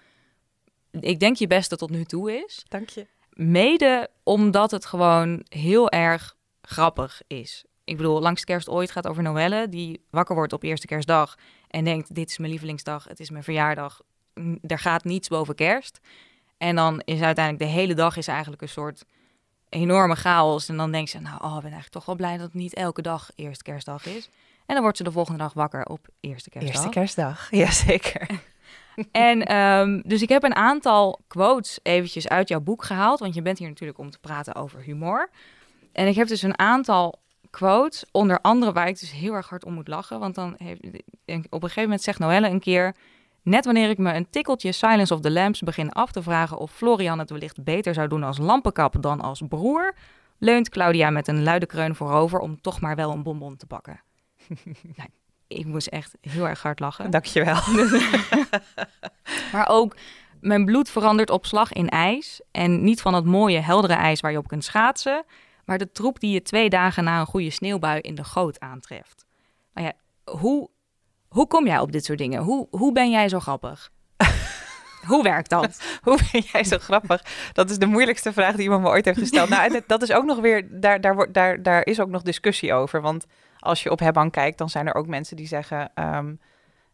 [0.90, 2.64] ik denk je beste tot nu toe is.
[2.68, 3.06] Dank je.
[3.32, 7.64] Mede omdat het gewoon heel erg grappig is.
[7.84, 11.34] Ik bedoel, Langs Kerst Ooit gaat over Noelle, die wakker wordt op eerste kerstdag
[11.68, 14.00] en denkt, dit is mijn lievelingsdag, het is mijn verjaardag,
[14.66, 16.00] er gaat niets boven kerst.
[16.58, 19.04] En dan is uiteindelijk de hele dag is eigenlijk een soort
[19.68, 20.68] enorme chaos.
[20.68, 22.74] En dan denkt ze, nou, oh, ik ben eigenlijk toch wel blij dat het niet
[22.74, 24.28] elke dag eerste kerstdag is.
[24.66, 26.74] En dan wordt ze de volgende dag wakker op eerste kerstdag.
[26.74, 27.48] Eerste kerstdag.
[27.62, 28.26] Jazeker.
[29.10, 33.42] En ehm, dus ik heb een aantal quotes eventjes uit jouw boek gehaald, want je
[33.42, 35.30] bent hier natuurlijk om te praten over humor.
[35.92, 37.20] En ik heb dus een aantal
[37.50, 40.80] quotes, onder andere waar ik dus heel erg hard om moet lachen, want dan heeft,
[40.84, 40.92] op
[41.26, 42.94] een gegeven moment zegt Noelle een keer,
[43.42, 46.72] net wanneer ik me een tikkeltje Silence of the Lambs begin af te vragen of
[46.72, 49.94] Florian het wellicht beter zou doen als lampenkap dan als broer,
[50.38, 54.00] leunt Claudia met een luide kreun voorover om toch maar wel een bonbon te pakken.
[54.96, 55.08] nou,
[55.46, 57.10] ik moest echt heel erg hard lachen.
[57.10, 57.60] Dankjewel.
[59.52, 59.96] Maar ook
[60.40, 62.40] mijn bloed verandert op slag in ijs.
[62.50, 65.24] En niet van het mooie, heldere ijs waar je op kunt schaatsen.
[65.64, 69.24] Maar de troep die je twee dagen na een goede sneeuwbui in de goot aantreft.
[69.74, 69.92] Nou ja,
[70.32, 70.70] hoe,
[71.28, 72.42] hoe kom jij op dit soort dingen?
[72.42, 73.90] Hoe, hoe ben jij zo grappig?
[75.10, 75.98] hoe werkt dat?
[76.02, 77.24] Hoe ben jij zo grappig?
[77.52, 79.48] Dat is de moeilijkste vraag die iemand me ooit heeft gesteld.
[79.48, 82.72] Nou, dat is ook nog weer, daar, daar, wordt- daar, daar is ook nog discussie
[82.72, 83.00] over.
[83.00, 83.26] Want
[83.62, 85.90] als je op Hebban kijkt, dan zijn er ook mensen die zeggen...
[85.94, 86.34] ehm,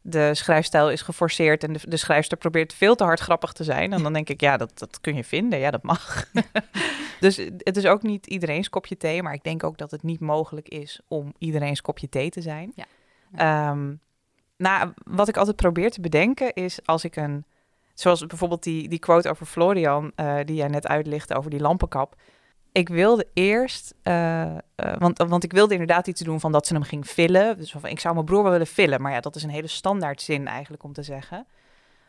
[0.00, 3.92] de schrijfstijl is geforceerd en de, de schrijfster probeert veel te hard grappig te zijn.
[3.92, 5.58] En dan denk ik, ja, dat, dat kun je vinden.
[5.58, 6.30] Ja, dat mag.
[7.20, 9.22] dus het is ook niet iedereen's kopje thee.
[9.22, 12.72] Maar ik denk ook dat het niet mogelijk is om iedereen's kopje thee te zijn.
[12.74, 12.84] Ja.
[13.34, 13.94] Ehm,
[14.56, 17.44] nou, wat ik altijd probeer te bedenken is als ik een...
[17.94, 22.16] Zoals bijvoorbeeld die, die quote over Florian, eh, die jij net uitlichtte over die lampenkap.
[22.78, 24.58] Ik wilde eerst, eh, eh,
[24.98, 27.58] want, want ik wilde inderdaad iets doen van dat ze hem ging fillen.
[27.58, 29.02] Dus van, ik zou mijn broer wel willen fillen.
[29.02, 31.46] Maar ja, dat is een hele standaard zin eigenlijk om te zeggen.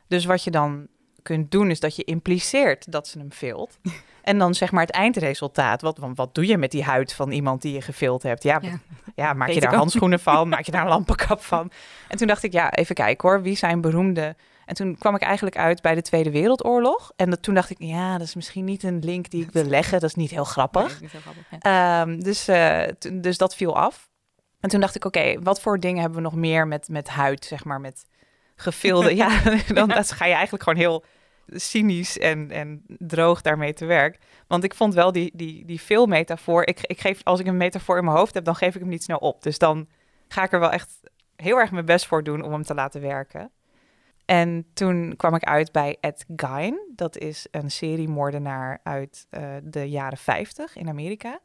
[0.07, 0.87] Dus wat je dan
[1.21, 3.79] kunt doen, is dat je impliceert dat ze hem vilt.
[4.21, 5.81] en dan zeg maar het eindresultaat.
[5.81, 8.43] Wat, want wat doe je met die huid van iemand die je gevild hebt?
[8.43, 8.79] Ja, Ja.
[9.15, 9.33] ja.
[9.33, 10.49] maak Weet je daar handschoenen van?
[10.49, 11.71] Maak je daar een lampenkap van?
[12.07, 13.41] En toen dacht ik, ja, even kijken hoor.
[13.41, 14.35] Wie zijn beroemde...
[14.69, 17.11] En toen kwam ik eigenlijk uit bij de Tweede Wereldoorlog.
[17.15, 19.63] En dat, toen dacht ik, ja, dat is misschien niet een link die ik wil
[19.77, 19.99] leggen.
[19.99, 20.87] Dat is niet heel grappig.
[20.87, 22.01] Nee, niet zo grappig, ja.
[22.01, 24.09] Ehm, dus, eh, dus dat viel af.
[24.59, 27.45] En toen dacht ik, oké, wat voor dingen hebben we nog meer met, met huid,
[27.45, 28.05] zeg maar, met
[28.55, 29.15] gefilde...
[29.23, 29.41] ja,
[29.73, 31.03] dan ga je eigenlijk gewoon heel
[31.47, 34.17] cynisch en, en droog daarmee te werk.
[34.47, 36.65] Want ik vond wel die, die, die filmmetafoor...
[36.65, 38.89] Ik, ik geef, als ik een metafoor in mijn hoofd heb, dan geef ik hem
[38.89, 39.43] niet snel op.
[39.43, 39.87] Dus dan
[40.27, 40.99] ga ik er wel echt
[41.35, 43.51] heel erg mijn best voor doen om hem te laten werken.
[44.29, 46.79] En toen kwam ik uit bij Ed Gein.
[46.95, 51.39] Dat is een seriemoordenaar uit eh, de jaren 50 in Amerika.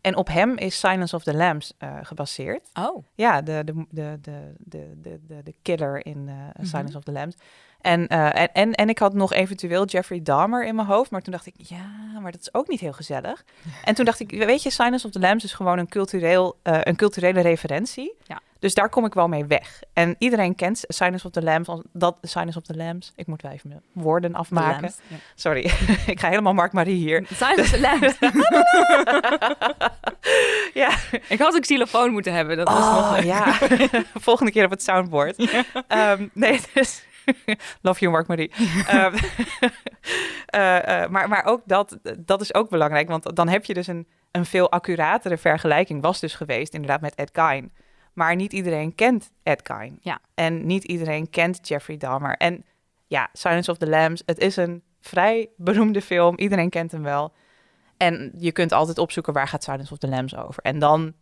[0.00, 2.70] En op hem is Silence of the Lambs eh, gebaseerd.
[2.74, 3.04] Oh.
[3.14, 4.54] Ja, de, de, de, de,
[5.00, 6.64] de, de, de killer in eh, mhm.
[6.66, 7.36] Silence of the Lambs.
[7.80, 11.10] En, en, en, en ik had nog eventueel Jeffrey Dahmer in mijn hoofd.
[11.10, 13.44] Maar toen dacht ik, ja, maar dat is ook niet heel gezellig.
[13.84, 16.96] en toen dacht ik, weet je, Silence of the Lambs is gewoon een, cultureel, een
[16.96, 18.14] culturele referentie.
[18.22, 18.40] Ja.
[18.64, 19.82] Dus daar kom ik wel mee weg.
[19.92, 21.68] En iedereen kent Silence of the Lambs.
[21.92, 23.12] Dat, Silence of the Lambs.
[23.16, 24.80] Ik moet wel even mijn woorden afmaken.
[24.80, 25.16] Lambs, ja.
[25.34, 25.64] Sorry,
[26.06, 27.26] ik ga helemaal Mark Marie hier.
[27.32, 28.16] Silence of the Lambs.
[30.74, 30.90] Ja,
[31.28, 32.56] Ik had een xylofoon moeten hebben.
[32.56, 33.22] Dat was oh, nog...
[33.22, 33.52] ja.
[34.14, 35.64] Volgende keer op het soundboard.
[35.88, 37.04] Ehm, nee, dus...
[37.80, 38.52] Love you, Mark Marie.
[38.86, 39.14] Ehm,
[40.46, 43.08] eh, eh, maar, maar ook dat, dat is ook belangrijk.
[43.08, 46.02] Want dan heb je dus een, een veel accuratere vergelijking.
[46.02, 47.72] Was dus geweest inderdaad met Ed Gein.
[48.14, 49.98] Maar niet iedereen kent Ed Gein.
[50.00, 50.18] Ja.
[50.34, 52.36] En niet iedereen kent Jeffrey Dahmer.
[52.36, 52.64] En
[53.06, 54.22] ja, Silence of the Lambs.
[54.26, 56.38] Het is een vrij beroemde film.
[56.38, 57.32] Iedereen kent hem wel.
[57.96, 60.62] En je kunt altijd opzoeken waar gaat Silence of the Lambs over.
[60.62, 61.12] En dan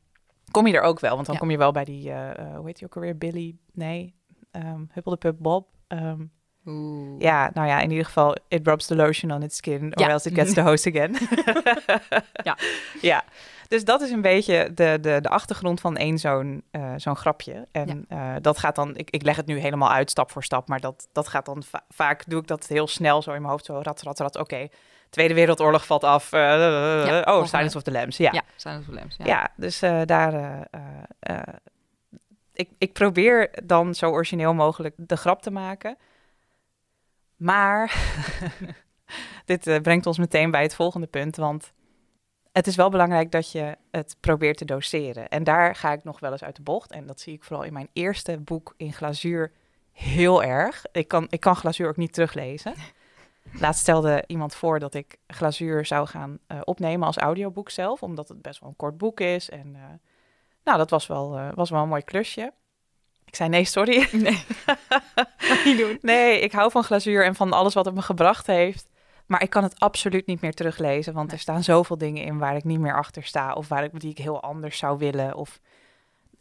[0.51, 1.15] kom je er ook wel.
[1.15, 1.41] Want dan Ja.
[1.41, 3.19] kom je wel bij die, eh, hoe heet die ook alweer?
[3.19, 3.57] Billy?
[3.73, 4.15] Nee,
[4.53, 5.69] um, Huppel de Pup Bob.
[5.87, 6.25] Ehm,
[6.67, 7.21] Oeh.
[7.21, 10.09] ja, nou ja, in ieder geval, it rubs the lotion on its skin, or Ja.
[10.09, 11.17] else it gets the host again.
[12.49, 12.57] Ja.
[13.01, 13.25] ja,
[13.69, 17.67] dus dat is een beetje de, de, de achtergrond van één zo'n eh, zo'n grapje.
[17.73, 20.69] En eh, dat gaat dan, ik, ik leg het nu helemaal uit, stap voor stap,
[20.69, 23.51] maar dat, dat gaat dan va- vaak, doe ik dat heel snel zo in mijn
[23.53, 24.69] hoofd, zo rat, rat, rat, oké.
[25.11, 26.33] Tweede Wereldoorlog valt af.
[26.33, 27.45] eh, oh.
[27.45, 28.33] Silence of the Lambs, ja.
[28.33, 29.17] Ja, Silence of the Lambs.
[29.19, 29.25] Ja.
[29.27, 30.67] Ja, dus daar.
[32.53, 35.97] ik, ik probeer dan zo origineel mogelijk de grap te maken.
[37.43, 37.95] Maar
[39.45, 41.37] dit eh, brengt ons meteen bij het volgende punt.
[41.37, 41.73] Want
[42.53, 45.29] het is wel belangrijk dat je het probeert te doseren.
[45.29, 46.93] En daar ga ik nog wel eens uit de bocht.
[46.93, 49.53] En dat zie ik vooral in mijn eerste boek in glazuur
[49.93, 50.85] heel erg.
[50.93, 52.75] Ik kan, ik kan glazuur ook niet teruglezen.
[53.53, 58.29] Laatst stelde iemand voor dat ik glazuur zou gaan eh, opnemen als audioboek zelf, omdat
[58.29, 59.51] het best wel een kort boek is.
[59.51, 59.83] En eh,
[60.65, 62.53] nou, dat was wel, was wel een mooi klusje.
[63.33, 64.09] Ik zei nee, sorry.
[64.13, 64.45] Nee.
[65.65, 65.99] niet doen.
[66.01, 68.89] nee, ik hou van glazuur en van alles wat het me gebracht heeft.
[69.27, 71.37] Maar ik kan het absoluut niet meer teruglezen, want Nee.
[71.37, 73.53] er staan zoveel dingen in waar ik niet meer achter sta.
[73.53, 75.35] Of waar ik, die ik heel anders zou willen.
[75.35, 75.61] Of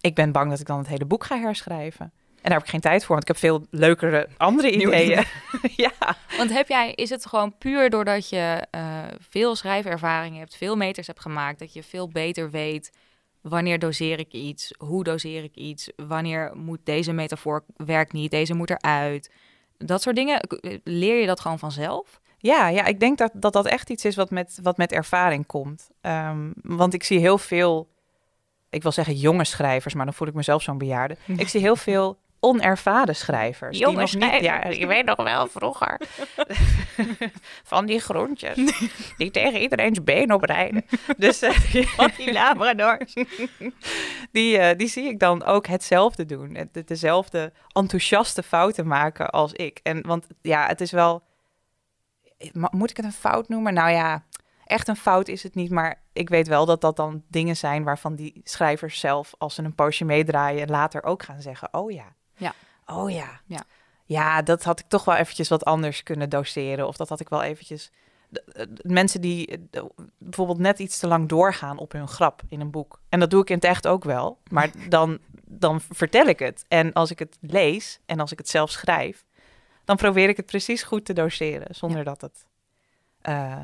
[0.01, 2.05] ik ben bang dat ik dan het hele boek ga herschrijven.
[2.05, 5.23] En daar heb ik geen tijd voor, want ik heb veel leukere andere ideeën.
[5.85, 5.91] ja.
[6.37, 8.83] Want heb jij, is het gewoon puur doordat je eh,
[9.29, 12.91] veel schrijvervaring hebt, veel meters hebt gemaakt, dat je veel beter weet
[13.41, 18.53] wanneer doseer ik iets, hoe doseer ik iets, wanneer moet deze metafoor werkt niet, deze
[18.53, 19.31] moet eruit.
[19.77, 22.21] Dat soort dingen, k- leer je dat gewoon vanzelf?
[22.37, 25.45] Ja, ja, ik denk dat dat, dat echt iets is wat met, wat met ervaring
[25.45, 25.89] komt.
[26.01, 27.89] Ehm, want ik zie heel veel,
[28.69, 31.17] ik wil zeggen jonge schrijvers, maar dan voel ik mezelf zo'n bejaarde.
[31.37, 33.77] Ik zie heel veel onervaren schrijvers.
[33.77, 34.45] die Jonge nog niet, schrijvers.
[34.45, 35.99] ja, je weet nog wel vroeger.
[37.63, 38.55] Van die groentjes.
[39.17, 40.85] Die tegen iedereen's been oprijden.
[41.17, 41.71] Dus eh,
[42.17, 43.13] die, Labradors.
[44.31, 46.55] die, eh, die zie ik dan ook hetzelfde doen.
[46.55, 49.79] Het- Dezelfde enthousiaste fouten maken als ik.
[49.83, 51.23] En want ja, het is wel.
[52.71, 53.73] Moet ik het een fout noemen?
[53.73, 54.23] Nou ja,
[54.65, 55.71] echt een fout is het niet.
[55.71, 59.63] Maar ik weet wel dat dat dan dingen zijn waarvan die schrijvers zelf, als ze
[59.63, 62.15] een poosje meedraaien, later ook gaan zeggen: Oh ja.
[62.41, 62.53] Ja.
[62.85, 63.41] Oh ja.
[63.45, 63.63] Ja.
[64.05, 66.87] Ja, dat had ik toch wel eventjes wat anders kunnen doseren.
[66.87, 67.91] Of dat had ik wel eventjes.
[68.29, 69.81] de- de- Mensen die eh,
[70.17, 72.99] bijvoorbeeld net iets te lang doorgaan op hun grap in een boek.
[73.09, 74.37] En dat doe ik in het echt ook wel.
[74.49, 76.65] Maar dan, dan vertel ik het.
[76.67, 79.25] En als ik het lees en als ik het zelf schrijf,
[79.85, 81.75] dan probeer ik het precies goed te doseren.
[81.75, 82.45] Zonder dat het
[83.21, 83.57] eh,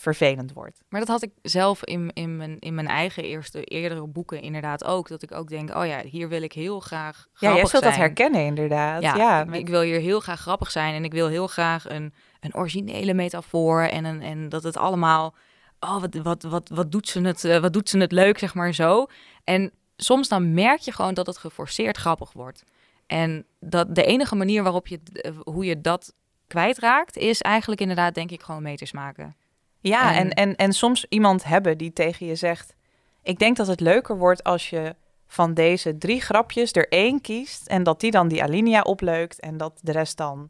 [0.00, 0.82] vervelend wordt.
[0.88, 4.84] Maar dat had ik zelf in, in, mijn, in mijn eigen eerste, eerdere boeken inderdaad
[4.84, 5.08] ook.
[5.08, 7.82] Dat ik ook denk, oh ja, hier wil ik heel graag Ja, grappig jij zult
[7.82, 8.04] dat zijn.
[8.04, 9.02] herkennen inderdaad.
[9.02, 11.88] Ja, Ja, ik, ik wil hier heel graag grappig zijn en ik wil heel graag
[11.88, 15.34] een, een originele metafoor en, een, en dat het allemaal,
[15.80, 18.54] oh, wat, wat, wat, wat, doet ze het, eh, wat doet ze het leuk, zeg
[18.54, 19.06] maar zo.
[19.44, 22.64] En soms dan merk je gewoon dat het geforceerd grappig wordt.
[23.06, 26.12] En dat de enige manier waarop je, eh, hoe je dat
[26.46, 29.36] kwijtraakt, is eigenlijk inderdaad, denk ik, gewoon meters maken.
[29.80, 32.74] Ja, En- en, en, soms iemand hebben die tegen je zegt...
[33.22, 34.94] Ik denk dat het leuker wordt als je
[35.26, 37.66] van deze drie grapjes er één kiest...
[37.66, 40.48] en dat die dan die alinea opleukt en dat de rest dan...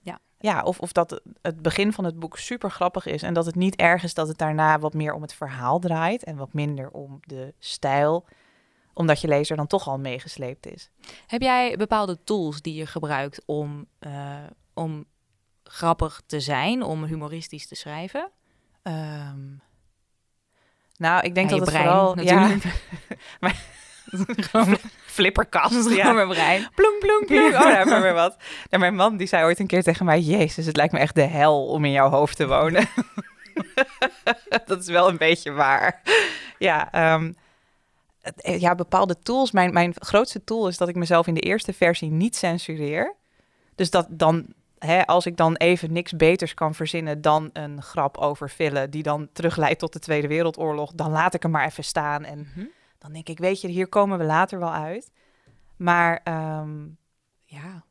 [0.00, 0.18] Ja.
[0.38, 3.22] Ja, of, of dat het begin van het boek super grappig is...
[3.22, 6.24] en dat het niet erg is dat het daarna wat meer om het verhaal draait...
[6.24, 8.26] en wat minder om de stijl,
[8.94, 10.90] omdat je lezer dan toch al meegesleept is.
[11.26, 14.36] Heb jij bepaalde tools die je gebruikt om, eh,
[14.74, 15.04] om
[15.64, 18.30] grappig te zijn, om humoristisch te schrijven?
[18.82, 19.38] Ehm,
[20.96, 22.14] nou, ik denk Ja, dat het brein, vooral...
[22.14, 22.62] natuurlijk.
[22.62, 22.70] Ja,
[23.40, 23.62] maar,
[24.50, 25.90] gewoon flipperkast.
[25.90, 26.12] Ja.
[26.12, 26.68] Mijn brein.
[26.74, 27.54] Ploem, ploem, ploem.
[27.54, 28.36] Oh, daar we weer wat.
[28.70, 30.20] Mijn man die zei ooit een keer tegen mij...
[30.20, 32.88] Jezus, het lijkt me echt de hel om in jouw hoofd te wonen.
[34.66, 36.02] dat is wel een beetje waar.
[36.58, 37.32] Ja, ehm,
[38.20, 39.50] eh, ja bepaalde tools.
[39.50, 43.14] Mijn, mijn grootste tool is dat ik mezelf in de eerste versie niet censureer.
[43.74, 44.46] Dus dat dan...
[44.80, 48.90] Hè, als ik dan even niks beters kan verzinnen dan een grap over villen...
[48.90, 50.92] die dan terugleidt tot de Tweede Wereldoorlog...
[50.92, 52.48] dan laat ik hem maar even staan en
[52.98, 55.10] dan denk ik, weet je, hier komen we later wel uit.
[55.76, 56.88] Maar ehm,
[57.44, 57.84] ja,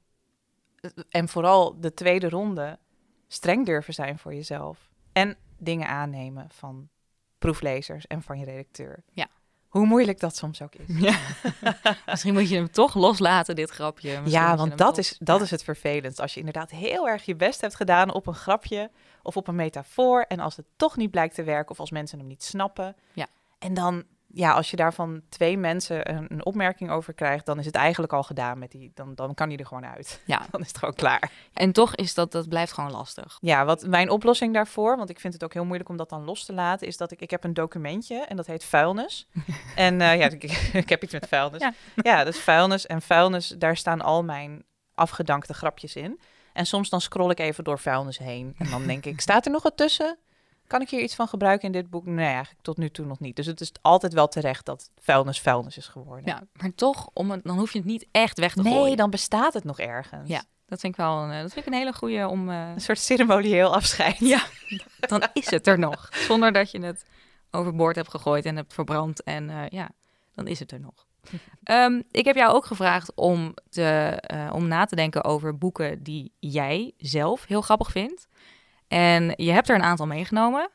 [1.10, 2.80] en vooral de tweede ronde
[3.28, 4.89] streng durven zijn voor jezelf.
[5.12, 6.89] En dingen aannemen van
[7.38, 9.04] proeflezers en van je redacteur.
[9.12, 9.28] Ja.
[9.69, 10.97] Hoe moeilijk dat soms ook is.
[10.99, 11.17] Ja.
[12.05, 14.10] Misschien moet je hem toch loslaten, dit grapje.
[14.21, 15.43] Misschien ja, want dat, is, dat ja.
[15.43, 16.19] is het vervelend.
[16.19, 18.89] Als je inderdaad heel erg je best hebt gedaan op een grapje
[19.23, 20.21] of op een metafoor.
[20.21, 22.95] En als het toch niet blijkt te werken of als mensen hem niet snappen.
[23.13, 23.27] Ja.
[23.60, 27.65] En dan, ja, als je daarvan twee mensen een, een opmerking over krijgt, dan is
[27.65, 28.91] het eigenlijk al gedaan met die.
[28.93, 30.21] Dan, dan kan die er gewoon uit.
[30.25, 30.45] Ja.
[30.51, 31.31] Dan is het gewoon klaar.
[31.53, 33.37] En toch is dat, dat blijft gewoon lastig.
[33.41, 36.23] Ja, wat mijn oplossing daarvoor, want ik vind het ook heel moeilijk om dat dan
[36.23, 39.27] los te laten, is dat ik, ik heb een documentje en dat heet vuilnis.
[39.75, 40.43] en eh, ja, ik,
[40.83, 41.61] ik heb iets met vuilnis.
[41.61, 41.73] Ja.
[41.95, 42.23] Ja.
[42.23, 42.85] dat is vuilnis.
[42.85, 44.63] En vuilnis, daar staan al mijn
[44.93, 46.19] afgedankte grapjes in.
[46.53, 48.55] En soms dan scroll ik even door vuilnis heen.
[48.57, 50.17] En dan denk ik, staat er nog wat tussen?
[50.69, 52.05] Kan ik hier iets van gebruiken in dit boek?
[52.05, 53.36] Nee, eigenlijk tot nu toe nog niet.
[53.36, 56.25] Dus het is altijd wel terecht dat vuilnis vuilnis is geworden.
[56.25, 58.97] Ja, maar toch, om het, dan hoef je het niet echt weg te Nee, gooien.
[58.97, 60.29] dan bestaat het nog ergens.
[60.29, 62.49] Ja, dat vind ik wel een, eh, dat vind ik een hele goede om...
[62.49, 64.19] eh, Een soort ceremonieel afscheid.
[64.19, 64.45] Ja,
[64.99, 66.10] dan is het er nog.
[66.12, 67.05] Zonder dat je het
[67.51, 69.23] overboord hebt gegooid en hebt verbrand.
[69.23, 69.89] En eh, ja,
[70.36, 71.05] dan is het er nog.
[71.63, 74.21] Ehm, ik heb jou ook gevraagd om, te,
[74.53, 78.27] om na te denken over boeken die jij zelf heel grappig vindt.
[78.89, 80.69] En je hebt er een aantal meegenomen.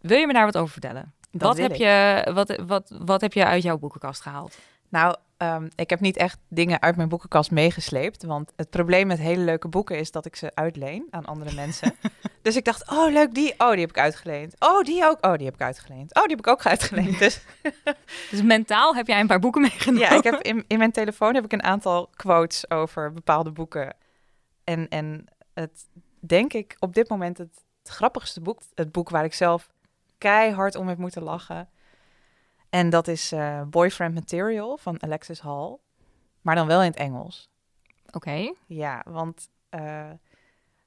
[0.00, 1.14] Wil je me daar wat over vertellen?
[1.30, 1.76] Dat Wat heb, ik.
[1.76, 4.58] je, wat, wat, wat heb je uit jouw boekenkast gehaald?
[4.88, 8.22] Nou, ehm, ik heb niet echt dingen uit mijn boekenkast meegesleept.
[8.22, 11.94] Want het probleem met hele leuke boeken is dat ik ze uitleen aan andere mensen.
[12.42, 13.54] dus ik dacht, oh leuk, die.
[13.58, 14.54] Oh, die heb ik uitgeleend.
[14.58, 15.26] Oh, die ook.
[15.26, 16.14] Oh, die heb ik uitgeleend.
[16.14, 17.18] Oh, die heb ik ook uitgeleend.
[17.18, 17.40] Dus
[18.30, 20.08] Dus mentaal heb jij een paar boeken meegenomen.
[20.08, 23.96] ja, ik heb in, in mijn telefoon heb ik een aantal quotes over bepaalde boeken.
[24.64, 25.88] En, en het,
[26.20, 28.60] denk ik, op dit moment het, het grappigste boek.
[28.74, 29.70] Het boek waar ik zelf
[30.18, 31.68] keihard om heb moeten lachen.
[32.70, 35.76] En dat is eh, Boyfriend Material van Alexis Hall.
[36.40, 37.50] Maar dan wel in het Engels.
[38.10, 38.52] Oké.
[38.66, 40.10] Ja, want eh,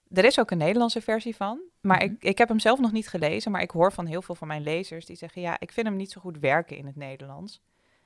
[0.08, 1.62] er is ook een Nederlandse versie van.
[1.82, 2.06] Maar Mhm.
[2.06, 3.52] ik, ik heb hem zelf nog niet gelezen.
[3.52, 5.42] Maar ik hoor van heel veel van mijn lezers die zeggen...
[5.42, 7.62] ja, ik vind hem niet zo goed werken in het Nederlands.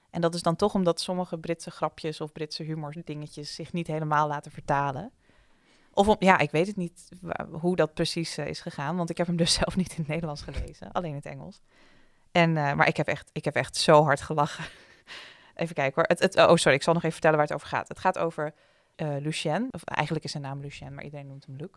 [0.09, 3.55] En dat is dan toch omdat sommige Britse grapjes of Britse humordingetjes...
[3.55, 5.11] zich niet helemaal laten vertalen.
[5.97, 7.09] Of ja, ik weet het niet
[7.51, 8.95] hoe dat precies eh, is gegaan.
[8.95, 10.91] Want ik heb hem dus zelf niet in het Nederlands gelezen.
[10.91, 11.61] Alleen in het Engels.
[12.31, 14.65] En, eh, maar ik heb, echt, ik heb echt zo hard gelachen.
[15.55, 16.03] Even kijken hoor.
[16.07, 17.87] Het, het, oh, sorry, ik zal nog even vertellen waar het over gaat.
[17.87, 18.53] Het gaat over
[18.95, 19.67] eh, Lucien.
[19.71, 21.69] Of eigenlijk is zijn naam Lucien, maar iedereen noemt hem Luc.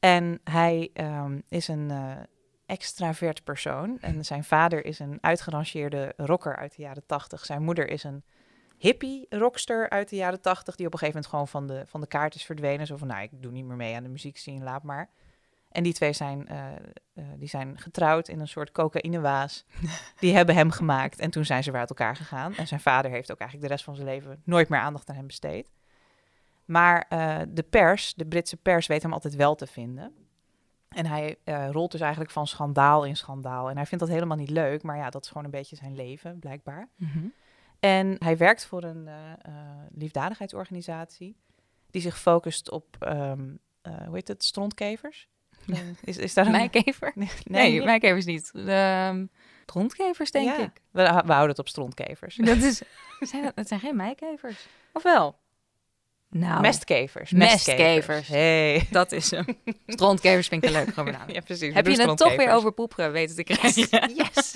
[0.00, 1.92] En hij ehm, is een
[2.66, 3.98] extravert persoon.
[4.00, 7.44] En zijn vader is een uitgerangeerde rocker uit de jaren tachtig.
[7.44, 8.22] Zijn moeder is een
[8.80, 10.76] hippie rockster uit de jaren tachtig...
[10.76, 12.86] die op een gegeven moment gewoon van de, van de kaart is verdwenen.
[12.86, 15.10] Zo van, nou, ik doe niet meer mee aan de muziekscene, laat maar.
[15.68, 16.72] En die twee zijn, eh,
[17.14, 19.64] eh, die zijn getrouwd in een soort cocaïnewaas.
[20.20, 21.18] die hebben hem gemaakt.
[21.18, 22.54] En toen zijn ze weer uit elkaar gegaan.
[22.54, 24.42] En zijn vader heeft ook eigenlijk de rest van zijn leven...
[24.44, 25.70] nooit meer aandacht aan hem besteed.
[26.64, 30.14] Maar eh, de pers, de Britse pers, weet hem altijd wel te vinden.
[30.88, 31.36] En hij
[31.70, 33.70] rolt dus eigenlijk van schandaal in schandaal.
[33.70, 35.94] En hij vindt dat helemaal niet leuk, maar ja, dat is gewoon een beetje zijn
[35.94, 36.88] leven, blijkbaar.
[36.96, 37.26] Mhm.
[37.80, 39.52] En hij werkt voor een eh, eh,
[39.94, 41.36] liefdadigheidsorganisatie
[41.90, 45.28] die zich focust op, eme, eh, hoe heet het, strontkevers?
[46.04, 46.52] Is, is daar een...
[46.52, 47.12] Mijkever?
[47.14, 47.84] Nee, Nee, niet.
[47.84, 48.50] mijkevers niet.
[48.52, 49.28] De
[49.66, 50.70] rondkevers, denk Ja, ik.
[50.90, 52.36] We, we houden het op strontkevers.
[52.36, 52.82] Dat, is,
[53.20, 54.66] zijn, dat- zijn geen mijkevers.
[54.92, 55.38] Of wel?
[56.28, 57.30] Nou, Mestkevers.
[57.30, 58.28] Mestkevers.
[58.28, 58.86] Hey.
[58.90, 59.44] dat is hem.
[59.86, 61.30] Strontkevers vind ik een leuke naam.
[61.30, 61.74] Ja, precies.
[61.74, 62.56] Heb je het toch weer strontkevers.
[62.56, 64.14] over poep eh, weten te krijgen?
[64.14, 64.54] Yes.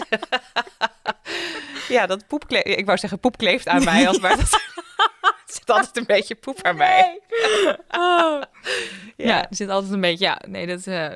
[1.89, 2.67] Ja, dat poep kleeft.
[2.67, 4.63] Ik wou zeggen poep kleeft aan mij, als maar dat het
[5.57, 7.21] zit altijd een beetje poep aan mij.
[7.89, 8.43] Oh.
[9.17, 9.27] Ja.
[9.27, 9.49] Ja.
[9.49, 10.25] er zit altijd een beetje...
[10.25, 10.87] Ja, nee, dat...
[10.87, 11.11] eh,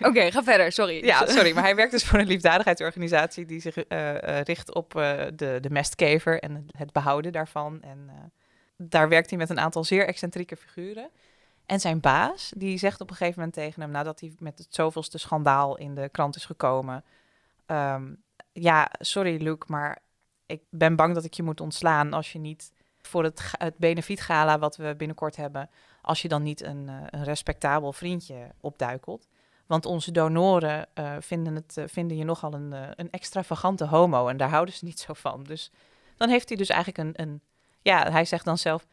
[0.08, 0.72] Oké, ga verder.
[0.72, 1.04] Sorry.
[1.04, 4.90] Ja, sorry, maar hij werkt dus voor een liefdadigheidsorganisatie die zich eh, eh, richt op
[5.34, 7.82] de, de mestkever en het behouden daarvan.
[7.82, 8.32] En
[8.76, 11.10] daar werkt hij met een aantal zeer excentrieke figuren.
[11.70, 14.66] En zijn baas, die zegt op een gegeven moment tegen hem, nadat hij met het
[14.70, 17.04] zoveelste schandaal in de krant is gekomen,
[17.66, 18.12] ehm,
[18.52, 20.02] ja, sorry Luc, maar
[20.46, 24.58] ik ben bang dat ik je moet ontslaan als je niet voor het, het benefietgala
[24.58, 25.70] wat we binnenkort hebben,
[26.02, 29.28] als je dan niet een, eh, een respectabel vriendje opduikelt.
[29.66, 34.36] Want onze donoren eh, vinden, het, eh, vinden je nogal een, een extravagante homo en
[34.36, 35.42] daar houden ze niet zo van.
[35.42, 35.70] Dus
[36.16, 37.40] dan heeft hij dus eigenlijk een, een
[37.82, 38.86] ja, hij zegt dan zelf,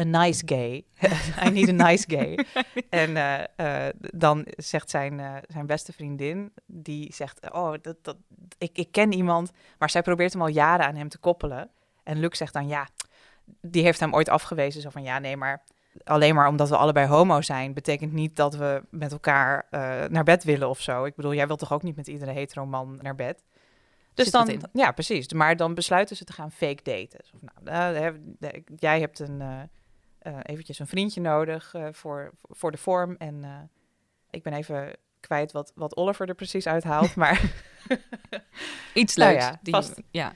[0.00, 0.84] a nice gay.
[1.46, 2.38] I need a nice gay.
[2.90, 8.16] en eh, eh, dan zegt zijn, eh, zijn beste vriendin, die zegt, oh, dat, dat,
[8.58, 11.70] ik, ik ken iemand, maar zij probeert hem al jaren aan hem te koppelen.
[12.02, 12.88] En Luc zegt dan, ja,
[13.60, 15.62] die heeft hem ooit afgewezen, zo van, ja, nee, maar
[16.04, 19.66] alleen maar omdat we allebei homo zijn, betekent niet dat we met elkaar
[20.10, 21.04] naar bed willen of zo.
[21.04, 23.42] Ik bedoel, jij wilt toch ook niet met iedere hetero man naar bed?
[24.14, 25.32] Dus Zit dan, ja, precies.
[25.32, 27.20] Maar dan besluiten ze te gaan fake daten.
[27.20, 28.18] Of, nou,
[28.76, 29.42] jij hebt een,
[30.42, 33.14] eventjes een vriendje nodig eh, voor, voor de vorm.
[33.18, 33.50] En eh,
[34.30, 37.14] ik ben even kwijt wat, wat Oliver er precies uithaalt.
[37.22, 37.40] maar
[38.94, 39.44] Iets Nou leuks.
[39.44, 40.00] ja, die, vast.
[40.10, 40.32] ja.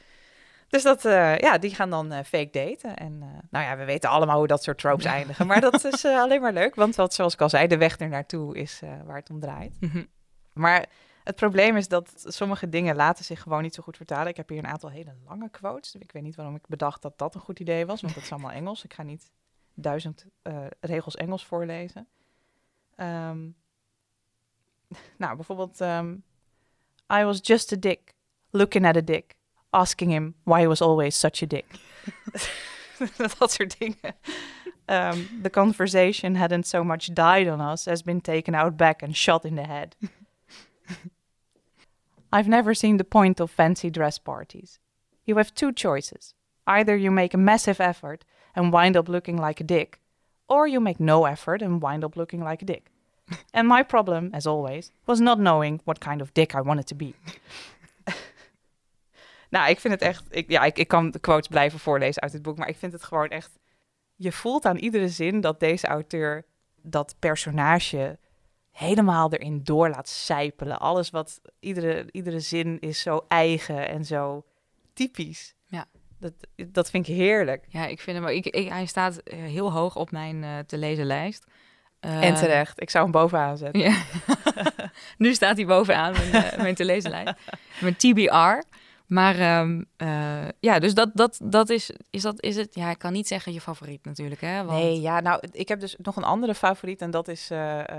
[0.68, 2.96] dus dat, eh, ja, die gaan dan eh, fake daten.
[2.96, 5.46] En eh, nou ja, we weten allemaal hoe dat soort tropes eindigen.
[5.46, 6.74] Maar dat is eh, alleen maar leuk.
[6.74, 9.40] Want wat, zoals ik al zei, de weg er naartoe is eh, waar het om
[9.40, 9.76] draait.
[9.80, 10.04] Mhm.
[10.52, 10.86] Maar
[11.24, 14.26] het probleem is dat sommige dingen laten zich gewoon niet zo goed vertalen.
[14.28, 15.94] Ik heb hier een aantal hele lange quotes.
[15.94, 18.32] Ik weet niet waarom ik bedacht dat dat een goed idee was, want dat is
[18.32, 18.84] allemaal Engels.
[18.84, 19.30] Ik ga niet
[19.76, 22.08] duizend eh, regels Engels voorlezen.
[22.96, 23.38] Ehm,
[25.22, 25.80] nou, bijvoorbeeld...
[25.80, 26.14] ehm,
[27.08, 28.14] I was just a dick,
[28.50, 29.36] looking at a dick,
[29.70, 31.66] asking him why he was always such a dick.
[33.38, 34.14] dat soort dingen.
[34.88, 39.16] Um, the conversation hadn't so much died on us as been taken out back and
[39.16, 39.96] shot in the head.
[42.32, 44.78] I've never seen the point of fancy dress parties.
[45.24, 46.34] You have two choices.
[46.66, 48.24] Either you make a massive effort
[48.56, 50.00] and wind up looking like a dick,
[50.46, 52.90] or you make no effort and wind up looking like a dick.
[53.50, 56.94] and my problem, as always, was not knowing what kind of dick I wanted to
[56.94, 57.14] be.
[59.54, 60.24] nou, ik vind het echt.
[60.30, 62.92] Ik, ja, ik, ik kan de quotes blijven voorlezen uit het boek, maar ik vind
[62.92, 63.58] het gewoon echt.
[64.16, 66.44] Je voelt aan iedere zin dat deze auteur
[66.82, 68.18] dat personage
[68.70, 70.78] helemaal erin door laat sijpelen.
[70.78, 74.44] Alles wat, iedere, iedere zin is zo eigen en zo
[74.92, 75.54] typisch.
[75.66, 75.86] Ja.
[76.18, 76.32] Dat,
[76.66, 77.64] dat vind ik heerlijk.
[77.68, 78.26] ja, ik vind hem...
[78.26, 81.44] Ik, ik, hij staat eh, heel hoog op mijn eh, te lezen lijst.
[82.00, 82.80] en Eh, terecht.
[82.80, 83.80] Ik zou hem bovenaan zetten.
[83.80, 84.02] Ja.
[85.18, 87.34] nu staat hij bovenaan mijn, mijn te lezen lijst.
[87.80, 88.74] Mijn TBR.
[89.06, 92.74] Maar ehm, eh, ja, dus dat, dat, dat is, is, dat, is het...
[92.74, 94.64] Ja, ik kan niet zeggen je favoriet natuurlijk, hè?
[94.64, 97.00] Want, Nee, ja, nou, ik heb dus nog een andere favoriet.
[97.00, 97.50] En dat is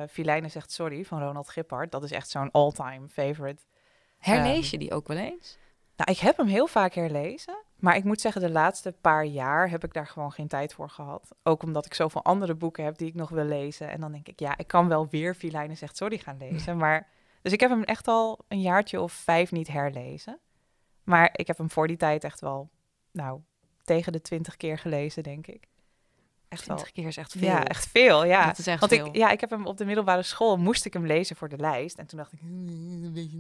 [0.10, 1.92] Filijne zegt sorry van Ronald Gippard.
[1.92, 3.62] Dat is echt zo'n all-time favorite.
[4.18, 5.58] Herlees Ehm, je die ook wel eens?
[5.98, 7.58] Nou, ik heb hem heel vaak herlezen.
[7.76, 10.90] Maar ik moet zeggen, de laatste paar jaar heb ik daar gewoon geen tijd voor
[10.90, 11.36] gehad.
[11.44, 13.90] Ook omdat ik zoveel andere boeken heb die ik nog wil lezen.
[13.90, 16.78] En dan denk ik, ja, ik kan wel weer Filijne zegt sorry gaan lezen.
[16.78, 17.08] Maar,
[17.42, 20.40] dus ik heb hem echt al een jaartje of vijf niet herlezen.
[21.04, 22.70] Maar ik heb hem voor die tijd echt wel,
[23.12, 23.42] nou,
[23.84, 25.68] tegen de twintig keer gelezen, denk ik.
[26.50, 26.76] Echt wel.
[26.76, 27.42] 20 keer is echt veel.
[27.48, 28.46] Ja, echt veel, ja.
[28.46, 29.06] Dat is echt Want veel.
[29.06, 31.58] ik, ja, ik heb hem op de middelbare school, moest ik hem lezen voor de
[31.58, 31.98] lijst.
[31.98, 32.68] En toen dacht ik, "Hmm,
[33.04, 33.38] een beetje...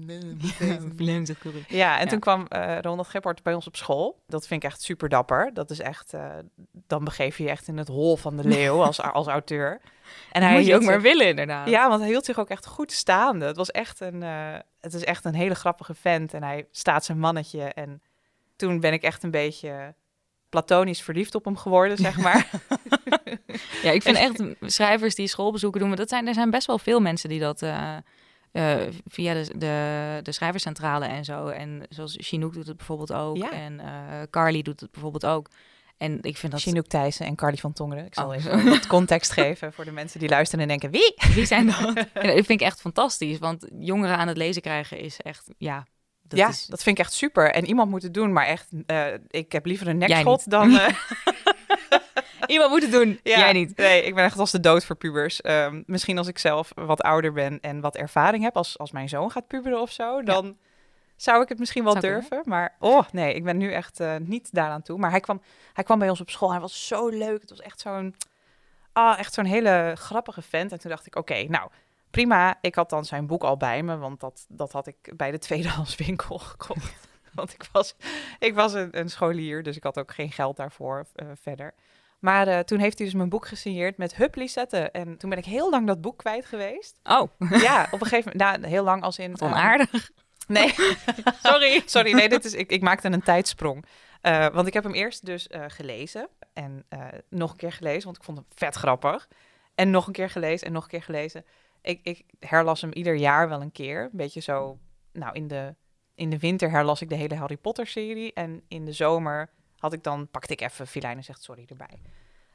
[1.67, 2.09] Ja, en Ja.
[2.09, 4.19] toen kwam eh Ronald Gippard bij ons op school.
[4.27, 5.49] Dat vind ik echt super dapper.
[5.53, 6.25] Dat is echt, eh,
[6.87, 9.81] dan begeef je je echt in het hol van de leeuw als, als auteur.
[10.31, 11.69] En Hij moet je ook maar willen, inderdaad.
[11.69, 13.45] Ja, want hij hield zich ook echt goed staande.
[13.45, 16.33] Het was echt een, eh, het is echt een hele grappige vent.
[16.33, 17.63] En hij staat zijn mannetje.
[17.63, 18.01] En
[18.55, 19.93] toen ben ik echt een beetje
[20.49, 22.49] platonisch verliefd op hem geworden, zeg maar.
[23.83, 26.79] Ja, ik vind echt schrijvers die schoolbezoeken doen, maar dat zijn, er zijn best wel
[26.79, 27.97] veel mensen die dat eh,
[28.51, 31.47] eh, via de, de, de schrijverscentrale en zo.
[31.47, 33.37] En zoals Chinook doet het bijvoorbeeld ook.
[33.37, 33.51] Ja.
[33.51, 33.87] En eh,
[34.29, 35.49] Carly doet het bijvoorbeeld ook.
[35.97, 36.61] En ik vind dat...
[36.61, 38.05] Chinook Thijssen en Carly van Tongeren.
[38.05, 38.35] Ik zal Oh.
[38.35, 41.13] even wat context geven voor de mensen die luisteren en denken, wie?
[41.33, 41.79] Wie zijn dat?
[42.13, 45.85] en dat vind ik echt fantastisch, want jongeren aan het lezen krijgen is echt, ja...
[46.27, 47.51] Dat ja, is, dat vind ik echt super.
[47.51, 50.77] En iemand moet het doen, maar echt, eh, ik heb liever een nekschot dan...
[50.77, 50.87] eh,
[52.47, 53.77] Iemand moet het doen, Ja, jij niet.
[53.77, 55.41] Nee, ik ben echt als de dood voor pubers.
[55.41, 59.09] Ehm, misschien als ik zelf wat ouder ben en wat ervaring heb, als, als mijn
[59.09, 60.57] zoon gaat puberen of zo, dan
[61.15, 62.19] zou ik het misschien wel kunnen.
[62.19, 62.41] durven.
[62.45, 64.97] Maar oh nee, ik ben nu echt eh, niet daaraan toe.
[64.97, 65.41] Maar hij kwam,
[65.73, 66.51] hij kwam bij ons op school.
[66.51, 67.41] Hij was zo leuk.
[67.41, 68.15] Het was echt zo'n,
[68.93, 70.71] ah, echt zo'n hele grappige vent.
[70.71, 71.69] En toen dacht ik, oké, nou
[72.11, 72.57] prima.
[72.61, 75.39] Ik had dan zijn boek al bij me, want dat, dat had ik bij de
[75.39, 76.93] tweedehands winkel gekocht.
[77.33, 77.95] Want ik was,
[78.39, 81.73] ik was een, een scholier, dus ik had ook geen geld daarvoor eh, verder.
[82.19, 84.91] Maar eh, toen heeft hij dus mijn boek gesigneerd met Hup Lisette.
[84.91, 86.99] En toen ben ik heel lang dat boek kwijt geweest.
[87.03, 87.31] Oh,
[87.67, 89.31] ja, op een gegeven moment, nou, heel lang als in...
[89.31, 90.09] wat eh, onaardig.
[90.47, 90.73] Nee,
[91.43, 91.81] sorry.
[91.85, 93.85] Sorry, nee, dit is, ik, ik maakte een tijdsprong.
[94.21, 96.29] Eh, want ik heb hem eerst dus gelezen.
[96.53, 96.85] En
[97.29, 99.27] nog een keer gelezen, want ik vond hem vet grappig.
[99.75, 101.45] En nog een keer gelezen en nog een keer gelezen.
[101.87, 104.03] Ik, ik herlas hem ieder jaar wel een keer.
[104.03, 104.79] Een beetje zo,
[105.11, 105.75] nou in de,
[106.15, 108.33] in de winter herlas ik de hele Harry Potter serie.
[108.33, 112.01] En in de zomer had ik dan, pakte ik even Filijnen zegt sorry erbij.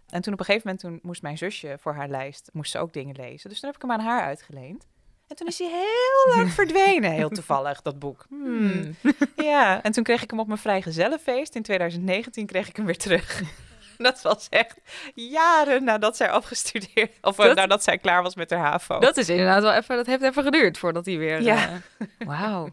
[0.09, 2.79] En toen op een gegeven moment toen moest mijn zusje voor haar lijst, moest ze
[2.79, 3.51] ook dingen lezen.
[3.51, 4.87] Dus toen heb ik hem aan haar uitgeleend.
[5.29, 8.27] En toen is hij heel lang verdwenen, heel toevallig, dat boek.
[8.29, 8.97] Hmm.
[9.37, 11.55] Ja, en toen kreeg ik hem op mijn vrijgezellenfeest.
[11.55, 13.43] In 2019 kreeg ik hem weer terug.
[14.09, 14.77] Dat was echt
[15.15, 17.19] jaren nadat zij afgestudeerd...
[17.21, 18.99] Of eh, Dat- nadat zij klaar was met haar HAVO.
[18.99, 21.43] Dat is inderdaad wel even, dat heeft even geduurd voordat hij weer...
[21.43, 21.81] Ja.
[22.19, 22.69] Wauw.